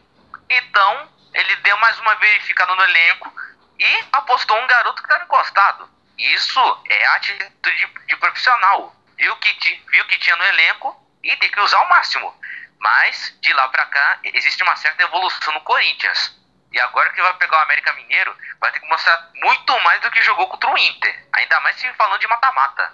[0.49, 3.33] então ele deu mais uma verificada no elenco
[3.79, 5.89] e apostou um garoto que estava encostado.
[6.17, 8.95] Isso é atitude de, de profissional.
[9.17, 12.33] Viu que, viu que tinha no elenco e tem que usar o máximo.
[12.79, 16.37] Mas, de lá para cá, existe uma certa evolução no Corinthians.
[16.71, 20.11] E agora que vai pegar o América Mineiro, vai ter que mostrar muito mais do
[20.11, 21.27] que jogou contra o Inter.
[21.33, 22.93] Ainda mais se falando de mata-mata.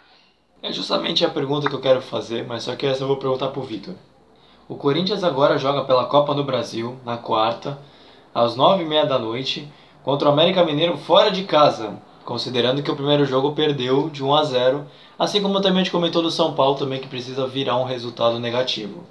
[0.63, 3.47] É justamente a pergunta que eu quero fazer, mas só que essa eu vou perguntar
[3.47, 3.95] pro Vitor.
[4.69, 7.81] O Corinthians agora joga pela Copa do Brasil, na quarta,
[8.33, 9.67] às nove e meia da noite,
[10.03, 14.35] contra o América Mineiro fora de casa, considerando que o primeiro jogo perdeu de 1
[14.35, 14.91] a 0,
[15.21, 18.39] assim como também a gente comentou do São Paulo também que precisa virar um resultado
[18.39, 19.03] negativo.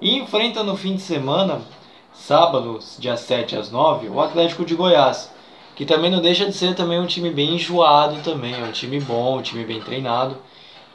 [0.00, 1.60] E enfrenta no fim de semana
[2.14, 5.30] sábado, dia 7 às 9, o Atlético de Goiás,
[5.76, 8.98] que também não deixa de ser também um time bem enjoado também, é um time
[9.00, 10.38] bom, um time bem treinado,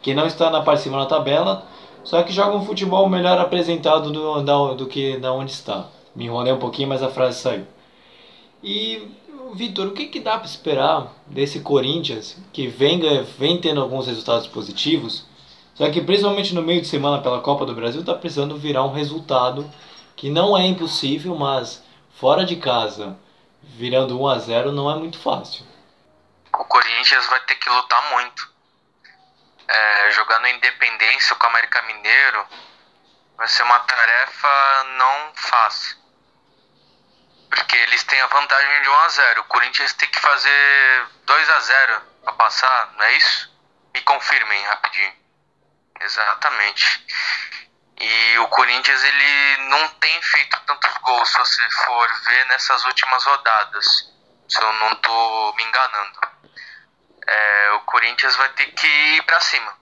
[0.01, 1.67] que não está na parte de cima da tabela,
[2.03, 5.85] só que joga um futebol melhor apresentado do, da, do que da onde está.
[6.15, 7.67] Me enrolei um pouquinho, mas a frase saiu.
[8.63, 9.11] E,
[9.53, 12.99] Vitor, o que, que dá para esperar desse Corinthians, que vem,
[13.37, 15.25] vem tendo alguns resultados positivos,
[15.75, 18.91] só que principalmente no meio de semana pela Copa do Brasil está precisando virar um
[18.91, 19.69] resultado
[20.15, 21.83] que não é impossível, mas
[22.19, 23.17] fora de casa,
[23.63, 25.65] virando 1 a 0 não é muito fácil.
[26.53, 28.49] O Corinthians vai ter que lutar muito.
[29.67, 32.45] É, jogando Independência com o América Mineiro
[33.37, 35.97] vai ser uma tarefa não fácil.
[37.59, 39.41] Porque eles têm a vantagem de 1 a 0.
[39.41, 43.51] O Corinthians tem que fazer 2 a 0 para passar, não é isso?
[43.93, 45.13] Me confirmem rapidinho.
[45.99, 47.05] Exatamente.
[47.99, 53.25] E o Corinthians ele não tem feito tantos gols, se você for ver nessas últimas
[53.25, 53.85] rodadas.
[54.47, 56.19] Se eu não tô me enganando.
[57.27, 59.77] É, o Corinthians vai ter que ir pra cima.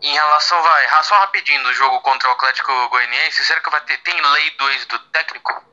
[0.00, 3.98] Em relação, vai, só rapidinho do jogo contra o Atlético Goianiense, será que vai ter,
[3.98, 5.69] tem lei do ex do técnico?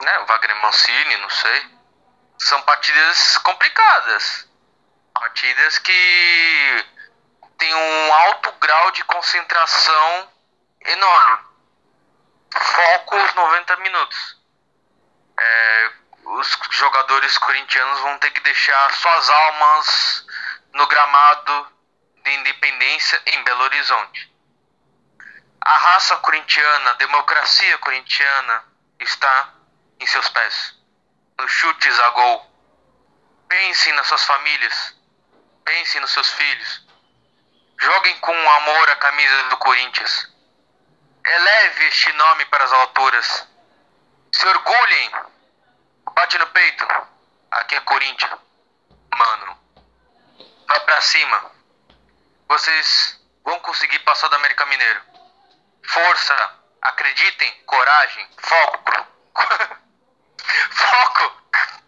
[0.00, 1.70] Né, o Wagner Mancini, não sei.
[2.38, 4.48] São partidas complicadas.
[5.12, 6.86] Partidas que
[7.58, 10.32] tem um alto grau de concentração
[10.86, 11.44] enorme.
[12.56, 14.40] Foco os 90 minutos.
[15.38, 15.92] É,
[16.24, 20.26] os jogadores corintianos vão ter que deixar suas almas
[20.72, 21.72] no gramado
[22.24, 24.30] de independência em Belo Horizonte.
[25.60, 28.64] A raça corintiana, a democracia corintiana
[28.98, 29.59] está
[30.00, 30.74] em seus pés.
[31.38, 32.50] Nos chutes a gol.
[33.48, 34.96] Pensem nas suas famílias.
[35.64, 36.86] Pensem nos seus filhos.
[37.80, 40.28] Joguem com amor a camisa do Corinthians.
[41.24, 43.48] Eleve este nome para as alturas.
[44.32, 45.10] Se orgulhem.
[46.14, 46.86] Bate no peito.
[47.50, 48.38] Aqui é Corinthians.
[49.16, 49.58] Mano.
[50.66, 51.52] Vai pra cima.
[52.48, 55.02] Vocês vão conseguir passar do América Mineiro.
[55.84, 56.58] Força.
[56.82, 57.62] Acreditem.
[57.64, 58.28] Coragem.
[58.38, 59.06] Foco.
[60.80, 61.32] Foco.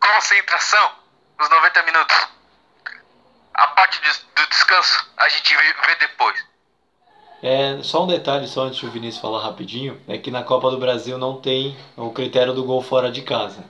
[0.01, 0.93] Concentração.
[1.39, 2.29] Nos 90 minutos.
[3.55, 6.45] A parte do descanso a gente vê depois.
[7.43, 10.79] É, só um detalhe, só antes do Vinícius falar rapidinho, é que na Copa do
[10.79, 13.65] Brasil não tem o critério do gol fora de casa.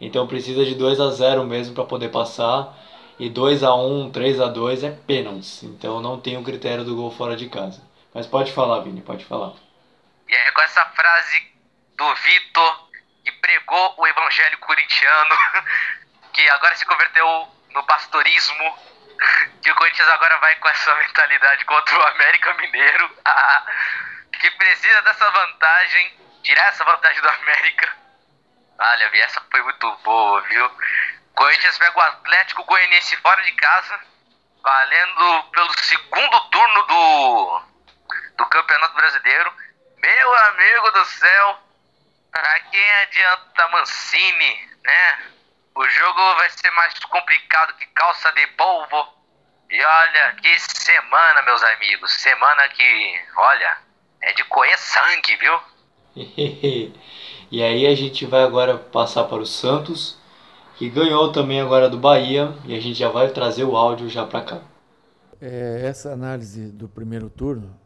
[0.00, 2.74] Então precisa de 2 a 0 mesmo para poder passar.
[3.18, 5.62] E 2 a 1 3 a 2 é pênaltis.
[5.62, 7.82] Então não tem o critério do gol fora de casa.
[8.14, 9.52] Mas pode falar, Vini, pode falar.
[10.28, 11.52] E é com essa frase
[11.98, 12.89] do Vitor,
[13.50, 15.36] pregou o evangelho corintiano,
[16.32, 18.78] que agora se converteu no pastorismo
[19.60, 23.10] que o Corinthians agora vai com essa mentalidade contra o América Mineiro,
[24.38, 27.88] que precisa dessa vantagem, tirar essa vantagem do América.
[28.78, 30.70] Olha, essa foi muito boa, viu?
[31.34, 34.00] Corinthians pega o Atlético Goianiense fora de casa,
[34.62, 37.62] valendo pelo segundo turno do,
[38.38, 39.52] do Campeonato Brasileiro.
[39.98, 41.69] Meu amigo do céu,
[42.32, 45.18] a quem adianta Mancini, né?
[45.74, 49.20] O jogo vai ser mais complicado que calça de polvo.
[49.70, 52.12] E olha, que semana, meus amigos.
[52.12, 53.78] Semana que, olha,
[54.22, 55.60] é de coer sangue, viu?
[57.50, 60.18] e aí a gente vai agora passar para o Santos,
[60.76, 64.26] que ganhou também agora do Bahia, e a gente já vai trazer o áudio já
[64.26, 64.60] para cá.
[65.40, 67.78] É, essa análise do primeiro turno,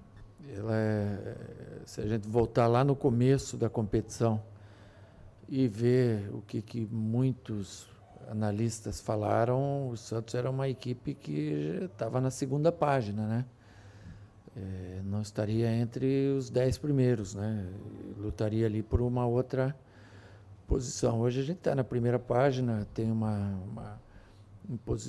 [0.57, 1.37] ela é,
[1.85, 4.41] se a gente voltar lá no começo da competição,
[5.49, 7.89] e ver o que, que muitos
[8.29, 13.45] analistas falaram, o Santos era uma equipe que estava na segunda página, né?
[14.57, 17.69] É, não estaria entre os dez primeiros, né?
[18.19, 19.77] Lutaria ali por uma outra
[20.67, 21.21] posição.
[21.21, 24.01] Hoje a gente está na primeira página, tem uma, uma,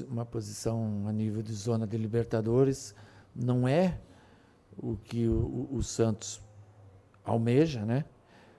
[0.10, 2.96] uma posição a nível de zona de Libertadores.
[3.36, 4.00] Não é
[4.78, 6.42] o que o, o Santos
[7.24, 8.06] almeja, né?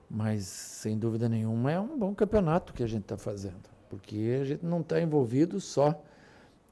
[0.08, 4.44] Mas, sem dúvida nenhuma, é um bom campeonato que a gente está fazendo, porque a
[4.44, 6.00] gente não está envolvido só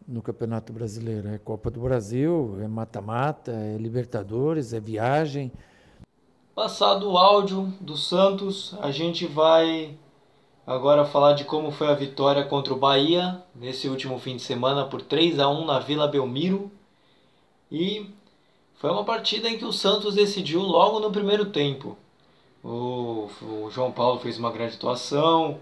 [0.07, 1.28] no Campeonato Brasileiro.
[1.28, 5.50] É Copa do Brasil, é mata-mata, é Libertadores, é viagem.
[6.54, 9.98] Passado o áudio do Santos, a gente vai
[10.66, 14.85] agora falar de como foi a vitória contra o Bahia nesse último fim de semana
[14.85, 16.70] por 3 a 1 na Vila Belmiro.
[17.70, 18.09] E
[18.84, 21.96] foi uma partida em que o Santos decidiu logo no primeiro tempo.
[22.62, 25.58] O, o João Paulo fez uma grande atuação,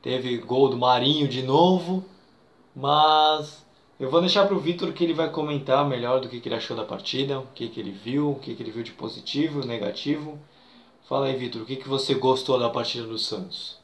[0.00, 2.08] teve gol do Marinho de novo,
[2.72, 3.66] mas
[3.98, 6.54] eu vou deixar para o Vitor que ele vai comentar melhor do que, que ele
[6.54, 9.66] achou da partida, o que, que ele viu, o que, que ele viu de positivo,
[9.66, 10.40] negativo.
[11.08, 13.80] Fala aí, Vitor, o que, que você gostou da partida do Santos?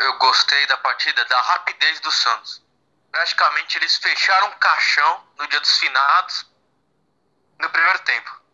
[0.00, 2.62] Eu gostei da partida, da rapidez do Santos.
[3.12, 6.53] Praticamente eles fecharam um caixão no dia dos finados
[7.64, 8.44] no primeiro tempo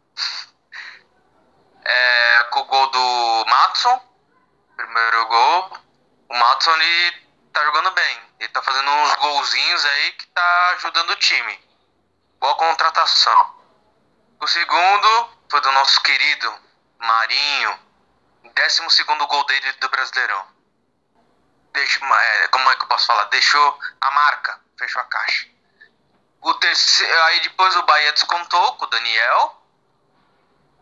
[1.84, 4.00] é, com o gol do Matson,
[4.76, 5.78] primeiro gol.
[6.28, 8.20] O Matson ele tá jogando bem.
[8.38, 11.60] Ele tá fazendo uns golzinhos aí que tá ajudando o time.
[12.38, 13.60] Boa contratação.
[14.40, 16.54] O segundo foi do nosso querido
[16.98, 17.78] Marinho.
[18.54, 20.46] Décimo segundo gol dele do Brasileirão.
[21.72, 23.24] Deixa, é, como é que eu posso falar?
[23.24, 25.48] Deixou a marca, fechou a caixa.
[26.40, 29.56] O terceiro, aí depois o Bahia descontou com o Daniel.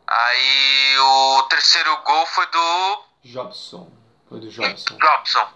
[0.06, 3.04] Aí o terceiro gol foi do.
[3.24, 3.92] Jobson.
[4.28, 4.96] Foi do Jobson.
[4.96, 5.52] Jobson.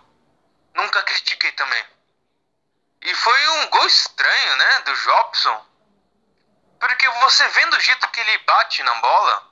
[0.75, 1.85] Nunca critiquei também.
[3.03, 4.81] E foi um gol estranho, né?
[4.81, 5.67] Do Jobson.
[6.79, 9.49] Porque você vendo o jeito que ele bate na bola,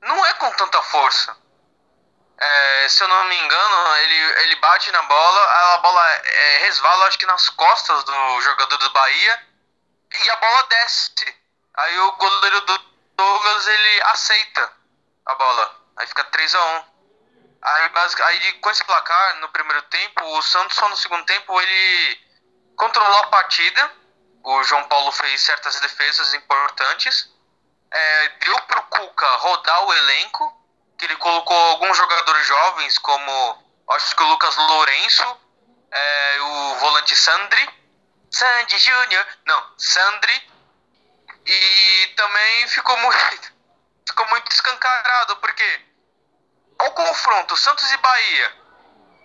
[0.00, 1.36] não é com tanta força.
[2.38, 7.06] É, se eu não me engano, ele, ele bate na bola, a bola é, resvala,
[7.06, 9.46] acho que nas costas do jogador do Bahia,
[10.12, 11.36] e a bola desce.
[11.74, 12.78] Aí o goleiro do
[13.16, 14.72] Douglas ele aceita
[15.26, 15.80] a bola.
[15.96, 16.96] Aí fica 3 a 1
[17.62, 17.90] Aí,
[18.24, 22.20] aí com esse placar no primeiro tempo, o Santos só no segundo tempo ele
[22.76, 23.92] controlou a partida.
[24.44, 27.28] O João Paulo fez certas defesas importantes.
[27.90, 30.64] É, deu pro Cuca rodar o elenco,
[30.96, 35.40] que ele colocou alguns jogadores jovens, como acho que o Lucas Lourenço,
[35.90, 37.68] é, o volante Sandri,
[38.30, 40.50] Sandy Júnior, não, Sandri,
[41.46, 43.52] e também ficou muito,
[44.06, 45.80] ficou muito escancarado, porque
[46.78, 48.56] ao confronto Santos e Bahia,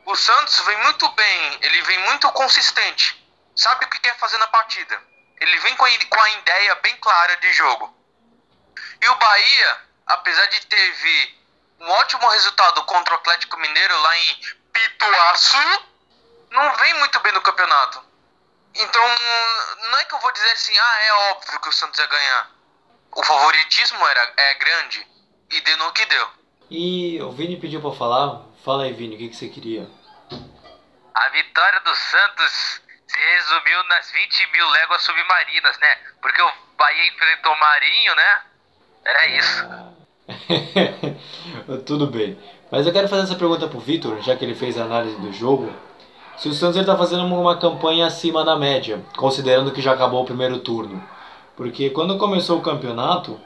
[0.06, 3.24] o Santos vem muito bem, ele vem muito consistente,
[3.56, 5.02] sabe o que quer fazer na partida,
[5.40, 7.98] ele vem com a, ideia bem clara de jogo.
[9.02, 11.42] E o Bahia, apesar de ter
[11.80, 15.90] um ótimo resultado contra o Atlético Mineiro lá em Pituaçu,
[16.52, 18.11] não vem muito bem no campeonato.
[18.74, 19.02] Então,
[19.84, 22.50] não é que eu vou dizer assim, ah, é óbvio que o Santos ia ganhar.
[23.14, 25.08] O favoritismo era, é grande
[25.52, 26.28] e deu no que deu.
[26.70, 28.44] E o Vini pediu pra falar.
[28.64, 29.90] Fala aí, Vini, o que, que você queria?
[31.14, 35.98] A vitória do Santos se resumiu nas 20 mil léguas submarinas, né?
[36.22, 38.42] Porque o Bahia enfrentou o Marinho, né?
[39.04, 39.66] Era isso.
[41.86, 42.42] Tudo bem.
[42.72, 45.34] Mas eu quero fazer essa pergunta pro Vitor, já que ele fez a análise do
[45.34, 45.76] jogo
[46.42, 50.26] se o Santos está fazendo uma campanha acima da média, considerando que já acabou o
[50.26, 51.00] primeiro turno.
[51.56, 53.38] Porque quando começou o campeonato,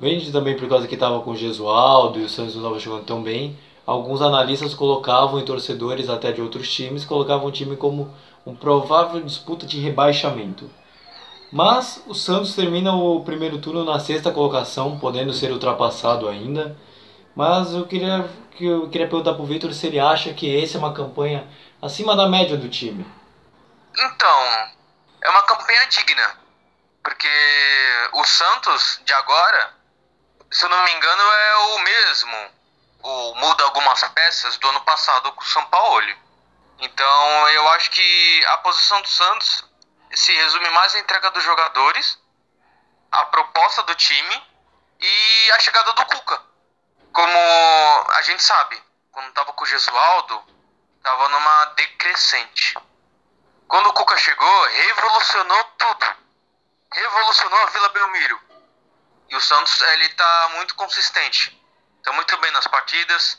[0.00, 3.04] vende também por causa que estava com o Gesualdo e o Santos não estava jogando
[3.04, 8.10] tão bem, alguns analistas colocavam e torcedores até de outros times colocavam o time como
[8.44, 10.68] um provável disputa de rebaixamento.
[11.52, 16.76] Mas o Santos termina o primeiro turno na sexta colocação, podendo ser ultrapassado ainda.
[17.36, 18.28] Mas eu queria,
[18.60, 21.48] eu queria perguntar para o Victor se ele acha que essa é uma campanha
[21.80, 23.06] acima da média do time.
[23.96, 24.72] Então,
[25.22, 26.42] é uma campanha digna.
[27.02, 27.28] Porque
[28.12, 29.74] o Santos de agora,
[30.50, 32.50] se eu não me engano, é o mesmo.
[33.02, 36.14] Ou muda algumas peças do ano passado com o São Paulo.
[36.78, 39.64] Então eu acho que a posição do Santos
[40.12, 42.18] se resume mais à entrega dos jogadores,
[43.10, 44.42] a proposta do time
[45.00, 46.40] e a chegada do Cuca.
[47.12, 47.38] Como
[48.10, 50.42] a gente sabe, quando estava com o Gesualdo,
[50.96, 52.74] estava numa decrescente.
[53.68, 56.16] Quando o Cuca chegou, revolucionou tudo.
[56.92, 58.40] Revolucionou a Vila Belmiro.
[59.28, 61.58] E o Santos, ele tá muito consistente.
[62.02, 63.38] Tá muito bem nas partidas.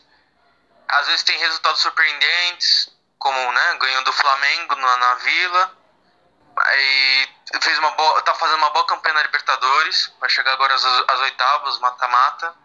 [0.87, 5.77] Às vezes tem resultados surpreendentes, como, né, ganhou do Flamengo na, na Vila.
[6.57, 7.29] Aí
[7.61, 10.13] fez uma boa, tá fazendo uma boa campanha na Libertadores.
[10.19, 12.62] Vai chegar agora às, às oitavas, mata-mata.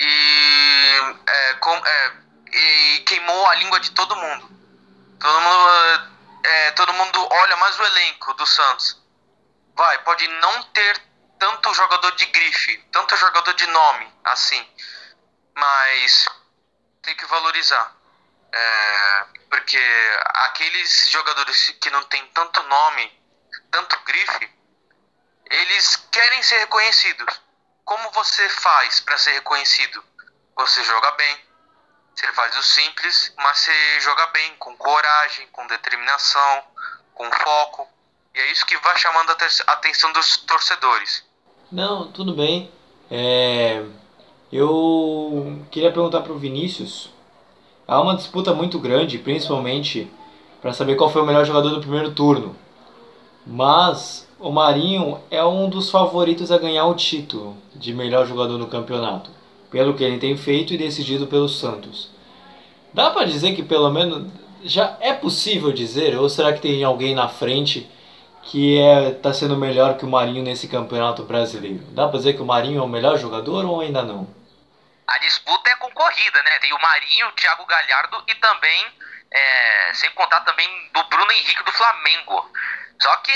[0.00, 2.12] E é, com, é,
[2.52, 4.48] e queimou a língua de todo mundo.
[5.20, 6.10] Todo mundo,
[6.42, 8.98] é, todo mundo olha mais o elenco do Santos.
[9.76, 11.02] Vai, pode não ter
[11.38, 14.66] tanto jogador de grife, tanto jogador de nome, assim,
[15.54, 16.28] mas
[17.02, 17.94] tem que valorizar.
[18.52, 19.78] É, porque
[20.46, 23.22] aqueles jogadores que não tem tanto nome,
[23.70, 24.50] tanto grife,
[25.50, 27.40] eles querem ser reconhecidos.
[27.90, 30.00] Como você faz para ser reconhecido?
[30.56, 31.36] Você joga bem,
[32.14, 36.62] você faz o simples, mas você joga bem, com coragem, com determinação,
[37.12, 37.88] com foco.
[38.32, 41.24] E é isso que vai chamando a atenção dos torcedores.
[41.72, 42.70] Não, tudo bem.
[43.10, 43.84] É...
[44.52, 47.10] Eu queria perguntar para o Vinícius.
[47.88, 50.08] Há uma disputa muito grande, principalmente
[50.62, 52.56] para saber qual foi o melhor jogador do primeiro turno.
[53.44, 58.68] Mas o Marinho é um dos favoritos a ganhar o título de melhor jogador no
[58.68, 59.30] campeonato
[59.70, 62.10] pelo que ele tem feito e decidido pelo Santos.
[62.92, 64.30] Dá para dizer que pelo menos
[64.62, 67.90] já é possível dizer, ou será que tem alguém na frente
[68.42, 71.82] que é tá sendo melhor que o Marinho nesse campeonato brasileiro?
[71.92, 74.28] Dá para dizer que o Marinho é o melhor jogador ou ainda não?
[75.06, 76.58] A disputa é concorrida, né?
[76.60, 78.86] Tem o Marinho, o Thiago Galhardo e também,
[79.32, 82.50] é, sem contar também do Bruno Henrique do Flamengo.
[83.00, 83.32] Só que,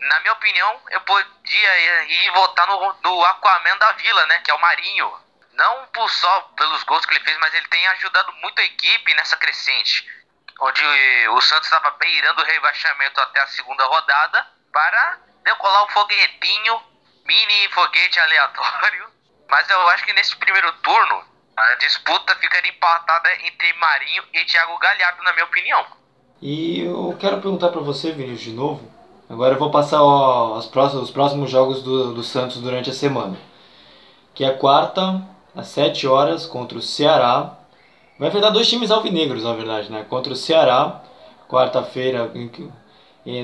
[0.00, 4.40] na minha opinião, eu podia ir votar no, no Aquaman da Vila, né?
[4.40, 5.26] Que é o Marinho
[5.56, 9.14] não por só pelos gols que ele fez, mas ele tem ajudado muito a equipe
[9.14, 10.06] nessa crescente.
[10.60, 10.82] Onde
[11.30, 16.80] o Santos estava beirando o rebaixamento até a segunda rodada para decolar o foguetinho,
[17.24, 19.06] mini foguete aleatório.
[19.48, 21.24] Mas eu acho que nesse primeiro turno
[21.56, 25.86] a disputa ficaria empatada entre Marinho e Thiago Galhardo, na minha opinião.
[26.42, 28.92] E eu quero perguntar para você, Vinícius, de novo.
[29.28, 32.92] Agora eu vou passar ó, os, próximos, os próximos jogos do, do Santos durante a
[32.92, 33.36] semana.
[34.34, 35.22] Que é quarta,
[35.54, 37.58] às 7 horas contra o Ceará.
[38.18, 40.04] Vai enfrentar dois times alvinegros, na verdade, né?
[40.08, 41.02] Contra o Ceará,
[41.48, 42.30] quarta-feira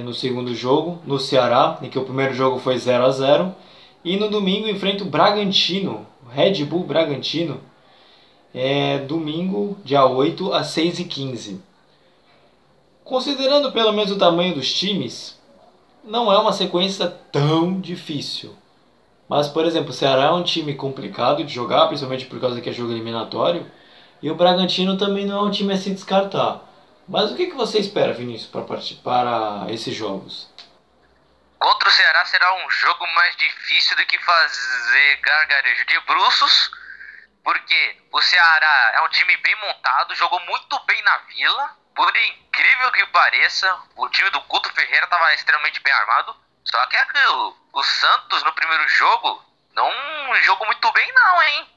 [0.05, 3.55] no segundo jogo, no Ceará, em que o primeiro jogo foi 0 a 0
[4.05, 7.61] E no domingo enfrenta o Bragantino, Red Bull Bragantino,
[8.55, 11.61] é domingo, dia 8, às 6 e 15
[13.03, 15.37] Considerando pelo menos o tamanho dos times,
[16.05, 18.57] não é uma sequência tão difícil.
[19.29, 22.69] Mas, por exemplo, o Ceará é um time complicado de jogar, principalmente por causa que
[22.69, 23.71] é jogo eliminatório.
[24.21, 26.61] E o Bragantino também não é um time a se descartar.
[27.09, 28.63] Mas o que, que você espera, Vinícius, para
[29.03, 30.49] para esses jogos?
[31.59, 36.71] Contra o Ceará será um jogo mais difícil do que fazer gargarejo de bruços,
[37.45, 41.82] porque o Ceará é um time bem montado, jogou muito bem na Vila.
[41.95, 46.37] Por incrível que pareça, o time do Guto Ferreira estava extremamente bem armado.
[46.65, 49.91] Só que é aquilo, o Santos no primeiro jogo não
[50.43, 51.69] jogou muito bem não, hein?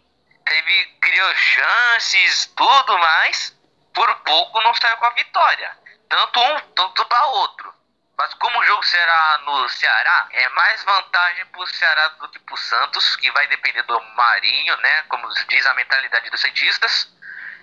[0.45, 3.57] Teve, criou chances, tudo mais,
[3.93, 5.77] por pouco não saiu com a vitória.
[6.07, 7.73] Tanto um, tanto para outro.
[8.17, 12.55] Mas como o jogo será no Ceará, é mais vantagem pro Ceará do que pro
[12.55, 15.03] Santos, que vai depender do Marinho, né?
[15.03, 17.13] Como diz a mentalidade dos cientistas.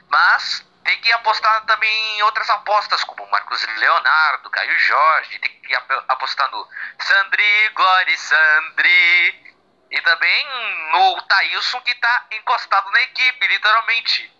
[0.09, 5.74] Mas tem que apostar também em outras apostas, como Marcos Leonardo, Caio Jorge, tem que
[6.09, 6.68] apostar no
[6.99, 9.53] Sandri, Glória Sandri.
[9.91, 10.47] E também
[10.91, 14.33] no Thailson que está encostado na equipe, literalmente.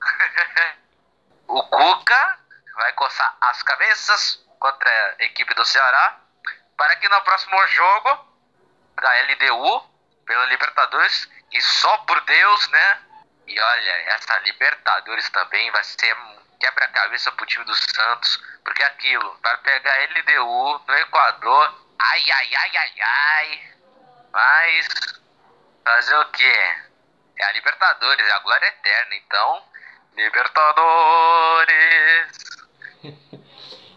[1.48, 2.38] o Cuca
[2.74, 6.20] vai coçar as cabeças contra a equipe do Ceará
[6.76, 8.30] para que no próximo jogo
[9.02, 9.90] da LDU,
[10.26, 13.02] pela Libertadores, e só por Deus, né?
[13.50, 16.16] E olha, essa Libertadores também vai ser
[16.60, 22.70] quebra-cabeça pro time do Santos, porque aquilo, para pegar LDU no Equador, ai, ai, ai,
[22.76, 23.60] ai, ai.
[24.32, 24.86] Mas,
[25.84, 26.54] fazer o quê?
[27.40, 29.62] É a Libertadores, é a glória eterna, então,
[30.16, 31.72] Libertadores.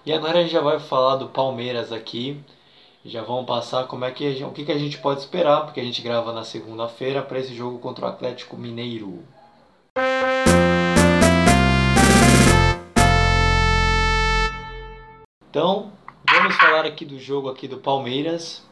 [0.04, 2.43] e agora a gente já vai falar do Palmeiras aqui.
[3.06, 5.84] Já vamos passar como é que o que, que a gente pode esperar, porque a
[5.84, 9.24] gente grava na segunda-feira para esse jogo contra o Atlético Mineiro.
[15.54, 15.91] Então,
[16.28, 18.64] vamos falar aqui do jogo aqui do Palmeiras.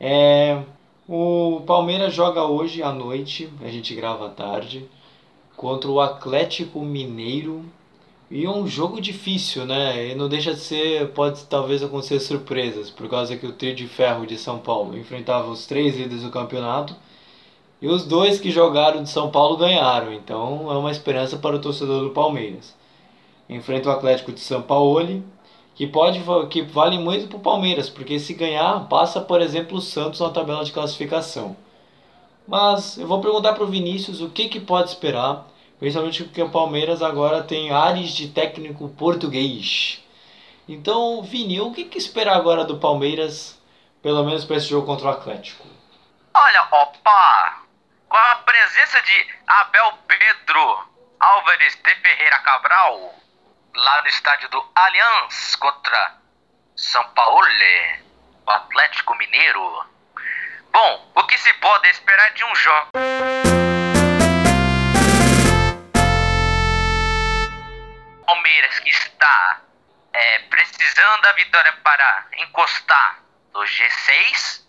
[0.00, 0.62] É,
[1.06, 4.88] o Palmeiras joga hoje à noite, a gente grava à tarde,
[5.54, 7.62] contra o Atlético Mineiro.
[8.30, 10.12] E é um jogo difícil, né?
[10.12, 13.86] E não deixa de ser, pode talvez acontecer surpresas, por causa que o trio de
[13.86, 16.96] ferro de São Paulo enfrentava os três líderes do campeonato
[17.84, 21.58] e os dois que jogaram de São Paulo ganharam, então é uma esperança para o
[21.58, 22.74] torcedor do Palmeiras.
[23.46, 25.22] Enfrenta o Atlético de São Paulo,
[25.74, 29.82] que pode que vale muito para o Palmeiras, porque se ganhar, passa, por exemplo, o
[29.82, 31.54] Santos na tabela de classificação.
[32.48, 35.46] Mas eu vou perguntar para o Vinícius o que, que pode esperar,
[35.78, 40.02] principalmente porque o Palmeiras agora tem ares de técnico português.
[40.66, 43.60] Então, Vini, o que, que esperar agora do Palmeiras,
[44.00, 45.66] pelo menos para esse jogo contra o Atlético?
[46.34, 47.53] Olha, opa!
[48.14, 50.88] Com a presença de Abel Pedro
[51.18, 53.12] Álvares de Ferreira Cabral,
[53.74, 56.18] lá no estádio do Allianz contra
[56.76, 57.44] São Paulo,
[58.46, 59.84] o Atlético Mineiro.
[60.70, 62.90] Bom, o que se pode esperar de um jogo?
[68.26, 69.60] Palmeiras que está
[70.12, 73.18] é, precisando da vitória para encostar
[73.52, 74.64] no G6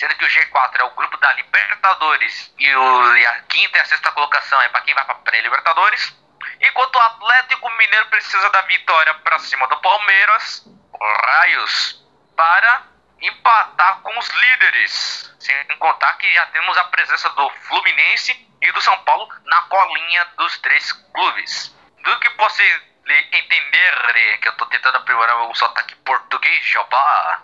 [0.00, 3.80] sendo que o G4 é o grupo da Libertadores e, o, e a quinta e
[3.82, 6.18] a sexta colocação é para quem vai para pré-Libertadores.
[6.58, 10.64] Enquanto o Atlético Mineiro precisa da vitória para cima do Palmeiras,
[10.98, 12.02] Raios,
[12.34, 12.82] para
[13.20, 15.34] empatar com os líderes.
[15.38, 20.24] Sem contar que já temos a presença do Fluminense e do São Paulo na colinha
[20.38, 21.76] dos três clubes.
[21.98, 27.42] Do que posso entender, que eu estou tentando aprimorar o sotaque português, jobá,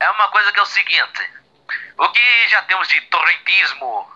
[0.00, 1.38] é uma coisa que é o seguinte:
[1.98, 4.12] o que já temos de torrentismo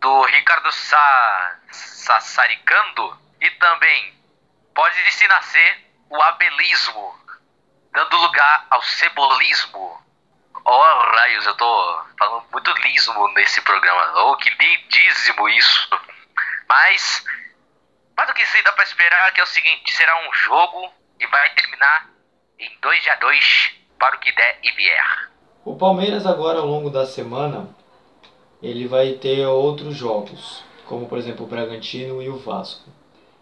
[0.00, 4.14] do Ricardo Sa Sassaricando e também
[4.74, 7.18] pode se nascer o abelismo,
[7.92, 10.02] dando lugar ao cebolismo.
[10.64, 14.20] Oh, raios, eu tô falando muito lismo nesse programa.
[14.22, 15.88] Oh, que lindíssimo isso.
[16.68, 17.24] Mas,
[18.16, 20.92] mas o que se dá para esperar é que é o seguinte, será um jogo
[21.18, 22.08] e vai terminar
[22.58, 25.31] em 2 a 2 para o que der e vier.
[25.64, 27.68] O Palmeiras agora ao longo da semana
[28.60, 32.90] ele vai ter outros jogos, como por exemplo o Bragantino e o Vasco.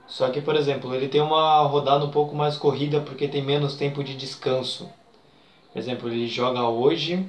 [0.07, 3.75] Só que, por exemplo, ele tem uma rodada um pouco mais corrida porque tem menos
[3.75, 4.91] tempo de descanso.
[5.73, 7.27] Por exemplo, ele joga hoje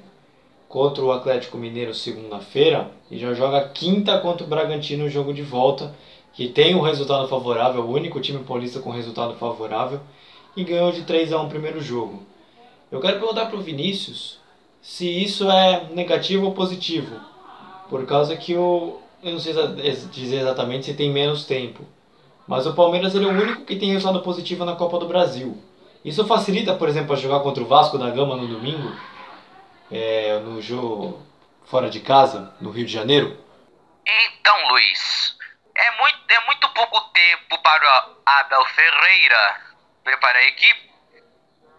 [0.67, 5.41] contra o Atlético Mineiro segunda-feira e já joga quinta contra o Bragantino no jogo de
[5.41, 5.95] volta,
[6.33, 10.01] que tem um resultado favorável, o único time paulista com resultado favorável,
[10.53, 12.23] e ganhou de 3 a 1 o primeiro jogo.
[12.91, 14.40] Eu quero perguntar para o Vinícius
[14.81, 17.19] se isso é negativo ou positivo,
[17.89, 19.53] por causa que o eu não sei
[20.11, 21.85] dizer exatamente se tem menos tempo,
[22.47, 25.61] mas o Palmeiras ele é o único que tem resultado positivo na Copa do Brasil.
[26.03, 28.91] Isso facilita, por exemplo, a jogar contra o Vasco da Gama no domingo,
[29.91, 31.21] é, no jogo
[31.65, 33.37] fora de casa, no Rio de Janeiro?
[34.05, 35.37] Então, Luiz,
[35.75, 39.61] é muito, é muito pouco tempo para Abel Ferreira
[40.03, 40.90] preparar a equipe.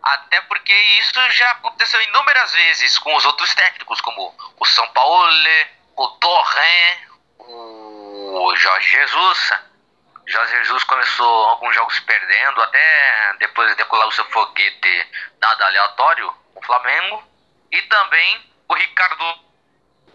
[0.02, 5.28] Até porque isso já aconteceu inúmeras vezes com os outros técnicos, como o São Paulo,
[5.96, 6.98] o Torren,
[7.38, 9.52] o Jorge Jesus.
[10.26, 15.06] Jorge Jesus começou alguns jogos perdendo, até depois de decolar o seu foguete
[15.40, 17.22] nada aleatório, o Flamengo.
[17.70, 19.52] E também o Ricardo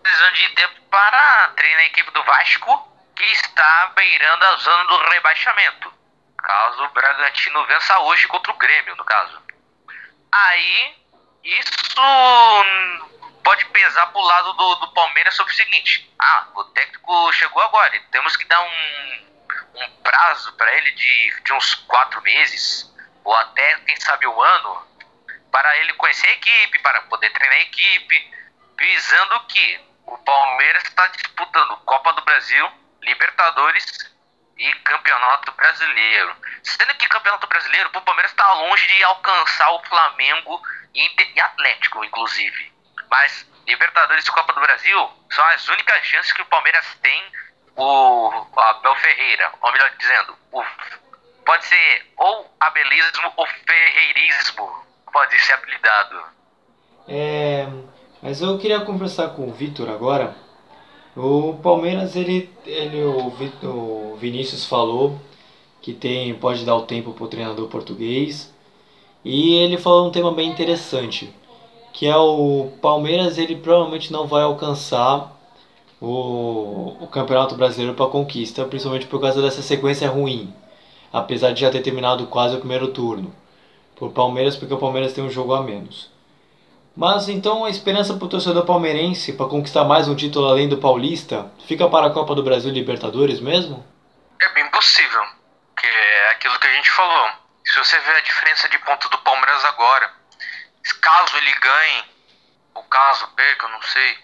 [0.04, 5.10] precisando de tempo para treinar a equipe do Vasco, que está beirando a zona do
[5.10, 5.94] rebaixamento.
[6.38, 9.47] Caso o Bragantino vença hoje contra o Grêmio, no caso.
[10.32, 10.96] Aí,
[11.44, 11.68] isso
[13.44, 18.00] pode pesar pro lado do, do Palmeiras sobre o seguinte: ah, o técnico chegou agora,
[18.12, 19.26] temos que dar um,
[19.76, 24.88] um prazo para ele de, de uns quatro meses, ou até, quem sabe, um ano,
[25.52, 28.34] para ele conhecer a equipe, para poder treinar a equipe,
[28.78, 32.70] visando que o Palmeiras está disputando Copa do Brasil,
[33.02, 34.16] Libertadores
[34.58, 36.36] e Campeonato Brasileiro.
[36.64, 40.62] Sendo que Campeonato Brasileiro, o Palmeiras está longe de alcançar o Flamengo
[40.93, 42.72] e Atlético, inclusive.
[43.10, 47.24] Mas Libertadores e Copa do Brasil são as únicas chances que o Palmeiras tem
[47.76, 50.64] o Abel Ferreira, ou melhor dizendo, o,
[51.45, 54.70] pode ser ou abelismo ou ferreirismo,
[55.12, 56.24] pode ser apelidado.
[57.08, 57.68] É,
[58.22, 60.36] mas eu queria conversar com o Vitor agora.
[61.18, 65.18] O Palmeiras, ele, ele o, o Vinícius falou
[65.82, 68.53] que tem pode dar o tempo para o treinador português
[69.26, 71.34] e ele falou um tema bem interessante
[71.97, 75.36] que é o Palmeiras ele provavelmente não vai alcançar
[75.99, 80.53] o, o Campeonato Brasileiro para conquista, principalmente por causa dessa sequência ruim,
[81.11, 83.34] apesar de já ter terminado quase o primeiro turno.
[83.95, 86.07] Por Palmeiras, porque o Palmeiras tem um jogo a menos.
[86.98, 90.80] Mas então a esperança para o torcedor palmeirense para conquistar mais um título além do
[90.80, 93.86] Paulista fica para a Copa do Brasil Libertadores mesmo?
[94.41, 95.24] É bem possível,
[95.80, 97.30] que é aquilo que a gente falou.
[97.64, 100.12] Se você vê a diferença de pontos do Palmeiras agora
[101.08, 102.06] caso ele ganhe,
[102.74, 104.18] ou caso perca, eu não sei,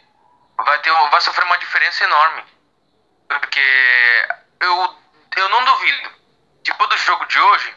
[0.57, 2.43] vai, ter, vai sofrer uma diferença enorme.
[3.27, 4.27] Porque
[4.59, 4.95] eu,
[5.37, 6.09] eu não duvido.
[6.63, 7.75] Depois do jogo de hoje,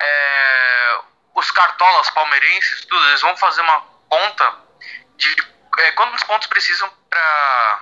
[0.00, 0.98] é,
[1.34, 4.58] os cartolas palmeirenses, tudo, eles vão fazer uma conta
[5.16, 5.34] de
[5.78, 7.80] é, quantos pontos precisam para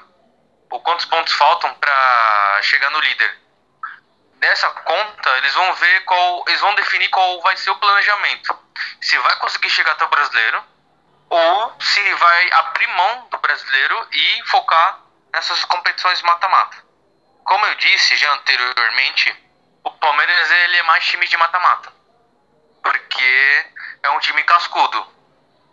[0.70, 3.40] ou quantos pontos faltam para chegar no líder.
[4.36, 8.56] Nessa conta, eles vão ver qual, eles vão definir qual vai ser o planejamento
[9.00, 10.62] se vai conseguir chegar até o brasileiro
[11.28, 15.00] ou se vai abrir mão do brasileiro e focar
[15.32, 16.76] nessas competições mata-mata.
[17.44, 19.50] Como eu disse já anteriormente,
[19.82, 21.92] o Palmeiras ele é mais time de mata-mata.
[22.82, 23.66] Porque
[24.02, 25.19] é um time cascudo.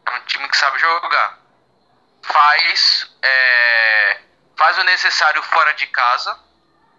[0.08, 1.40] É um time que sabe jogar.
[2.22, 4.22] Faz, é,
[4.56, 6.38] faz o necessário fora de casa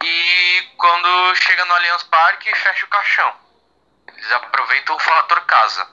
[0.03, 3.33] e quando chega no Allianz Parque fecha o caixão.
[4.15, 5.87] Eles aproveitam o fator casa.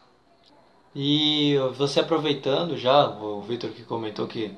[0.94, 4.58] E você aproveitando já, o Vitor que comentou que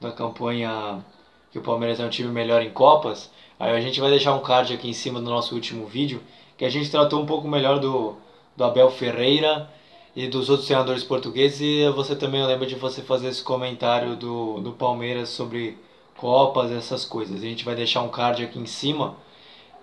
[0.00, 1.04] na campanha
[1.50, 4.42] que o Palmeiras é um time melhor em Copas, aí a gente vai deixar um
[4.42, 6.22] card aqui em cima do nosso último vídeo,
[6.58, 8.18] que a gente tratou um pouco melhor do,
[8.54, 9.70] do Abel Ferreira
[10.18, 14.60] e dos outros treinadores portugueses, e você também lembra de você fazer esse comentário do,
[14.60, 15.78] do Palmeiras sobre
[16.16, 17.36] Copas, essas coisas.
[17.40, 19.16] A gente vai deixar um card aqui em cima.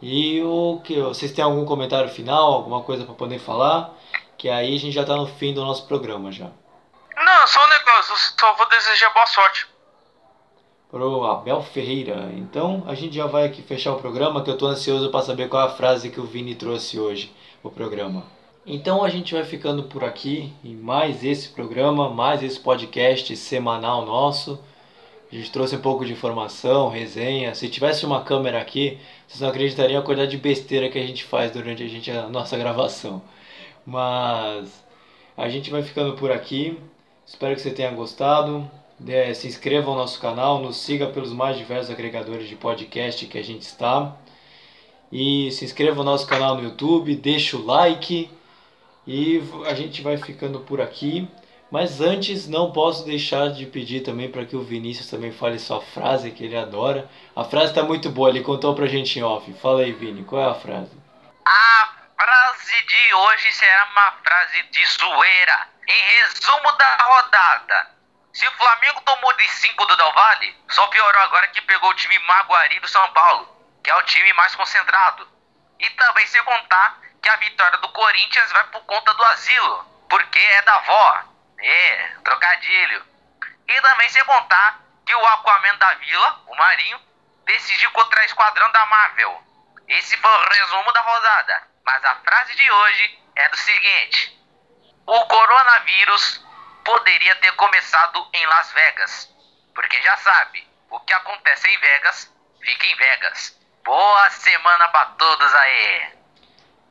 [0.01, 3.95] E o que vocês têm algum comentário final, alguma coisa para poder falar?
[4.37, 6.49] que aí a gente já está no fim do nosso programa já.
[7.15, 9.67] Não, só um negócio, só vou desejar boa sorte.
[10.89, 12.29] Pro Abel Ferreira.
[12.33, 15.49] Então a gente já vai aqui fechar o programa, que eu estou ansioso para saber
[15.49, 18.34] qual é a frase que o Vini trouxe hoje o programa.
[18.67, 24.03] Então a gente vai ficando por aqui em mais esse programa, mais esse podcast semanal
[24.03, 24.59] nosso.
[25.31, 27.53] A gente trouxe um pouco de informação, resenha.
[27.53, 28.97] Se tivesse uma câmera aqui,
[29.27, 32.27] vocês não acreditariam a quantidade de besteira que a gente faz durante a, gente, a
[32.27, 33.21] nossa gravação.
[33.85, 34.83] Mas
[35.37, 36.79] a gente vai ficando por aqui.
[37.23, 38.69] Espero que você tenha gostado.
[39.07, 43.37] É, se inscreva no nosso canal, nos siga pelos mais diversos agregadores de podcast que
[43.37, 44.17] a gente está.
[45.11, 48.27] E se inscreva no nosso canal no YouTube, deixa o like.
[49.07, 51.29] E a gente vai ficando por aqui.
[51.71, 55.81] Mas antes, não posso deixar de pedir também para que o Vinícius também fale sua
[55.81, 57.09] frase que ele adora.
[57.35, 59.51] A frase está muito boa, ele contou pra gente em off.
[59.61, 60.91] Fala aí, Vini, qual é a frase?
[61.45, 65.67] A frase de hoje será uma frase de zoeira.
[65.87, 67.91] Em resumo da rodada,
[68.31, 71.95] se o Flamengo tomou de 5 do Del Valle, só piorou agora que pegou o
[71.95, 73.49] time Maguari do São Paulo,
[73.83, 75.27] que é o time mais concentrado.
[75.79, 80.37] E também sem contar que a vitória do Corinthians vai por conta do asilo, porque
[80.37, 81.23] é da avó.
[81.57, 83.03] É, trocadilho.
[83.67, 87.01] E também sem contar que o Aquaman da Vila, o Marinho,
[87.45, 89.41] decidiu contra a Esquadrão da Marvel.
[89.87, 91.67] Esse foi o resumo da rodada.
[91.83, 94.39] Mas a frase de hoje é do seguinte:
[95.07, 96.45] O coronavírus
[96.83, 99.29] poderia ter começado em Las Vegas.
[99.73, 103.59] Porque já sabe, o que acontece em Vegas, fica em Vegas.
[103.83, 106.24] Boa semana pra todos aí!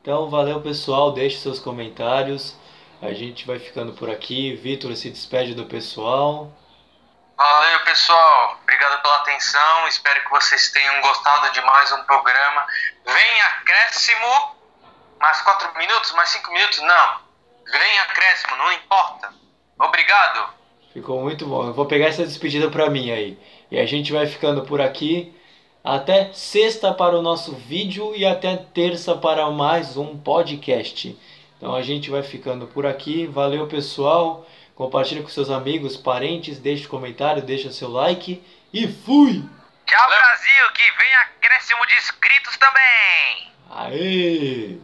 [0.05, 2.55] Então, valeu pessoal, deixe seus comentários.
[3.01, 4.53] A gente vai ficando por aqui.
[4.53, 6.51] Vitor se despede do pessoal.
[7.35, 8.59] Valeu, pessoal.
[8.61, 9.87] Obrigado pela atenção.
[9.87, 12.67] Espero que vocês tenham gostado de mais um programa.
[13.03, 14.55] Vem acréscimo.
[15.19, 16.79] Mais quatro minutos, mais cinco minutos?
[16.81, 17.21] Não.
[17.71, 19.33] Vem acréscimo, não importa.
[19.79, 20.53] Obrigado.
[20.93, 21.65] Ficou muito bom.
[21.65, 23.39] Eu vou pegar essa despedida pra mim aí.
[23.71, 25.35] E a gente vai ficando por aqui.
[25.85, 31.15] Até sexta para o nosso vídeo e até terça para mais um podcast.
[31.55, 33.27] Então a gente vai ficando por aqui.
[33.27, 34.47] Valeu, pessoal.
[34.73, 39.43] Compartilhe com seus amigos, parentes, deixe comentário, deixa seu like e fui!
[39.85, 43.51] Tchau, Brasil, que venha acréscimo de inscritos também!
[43.69, 44.79] Aê!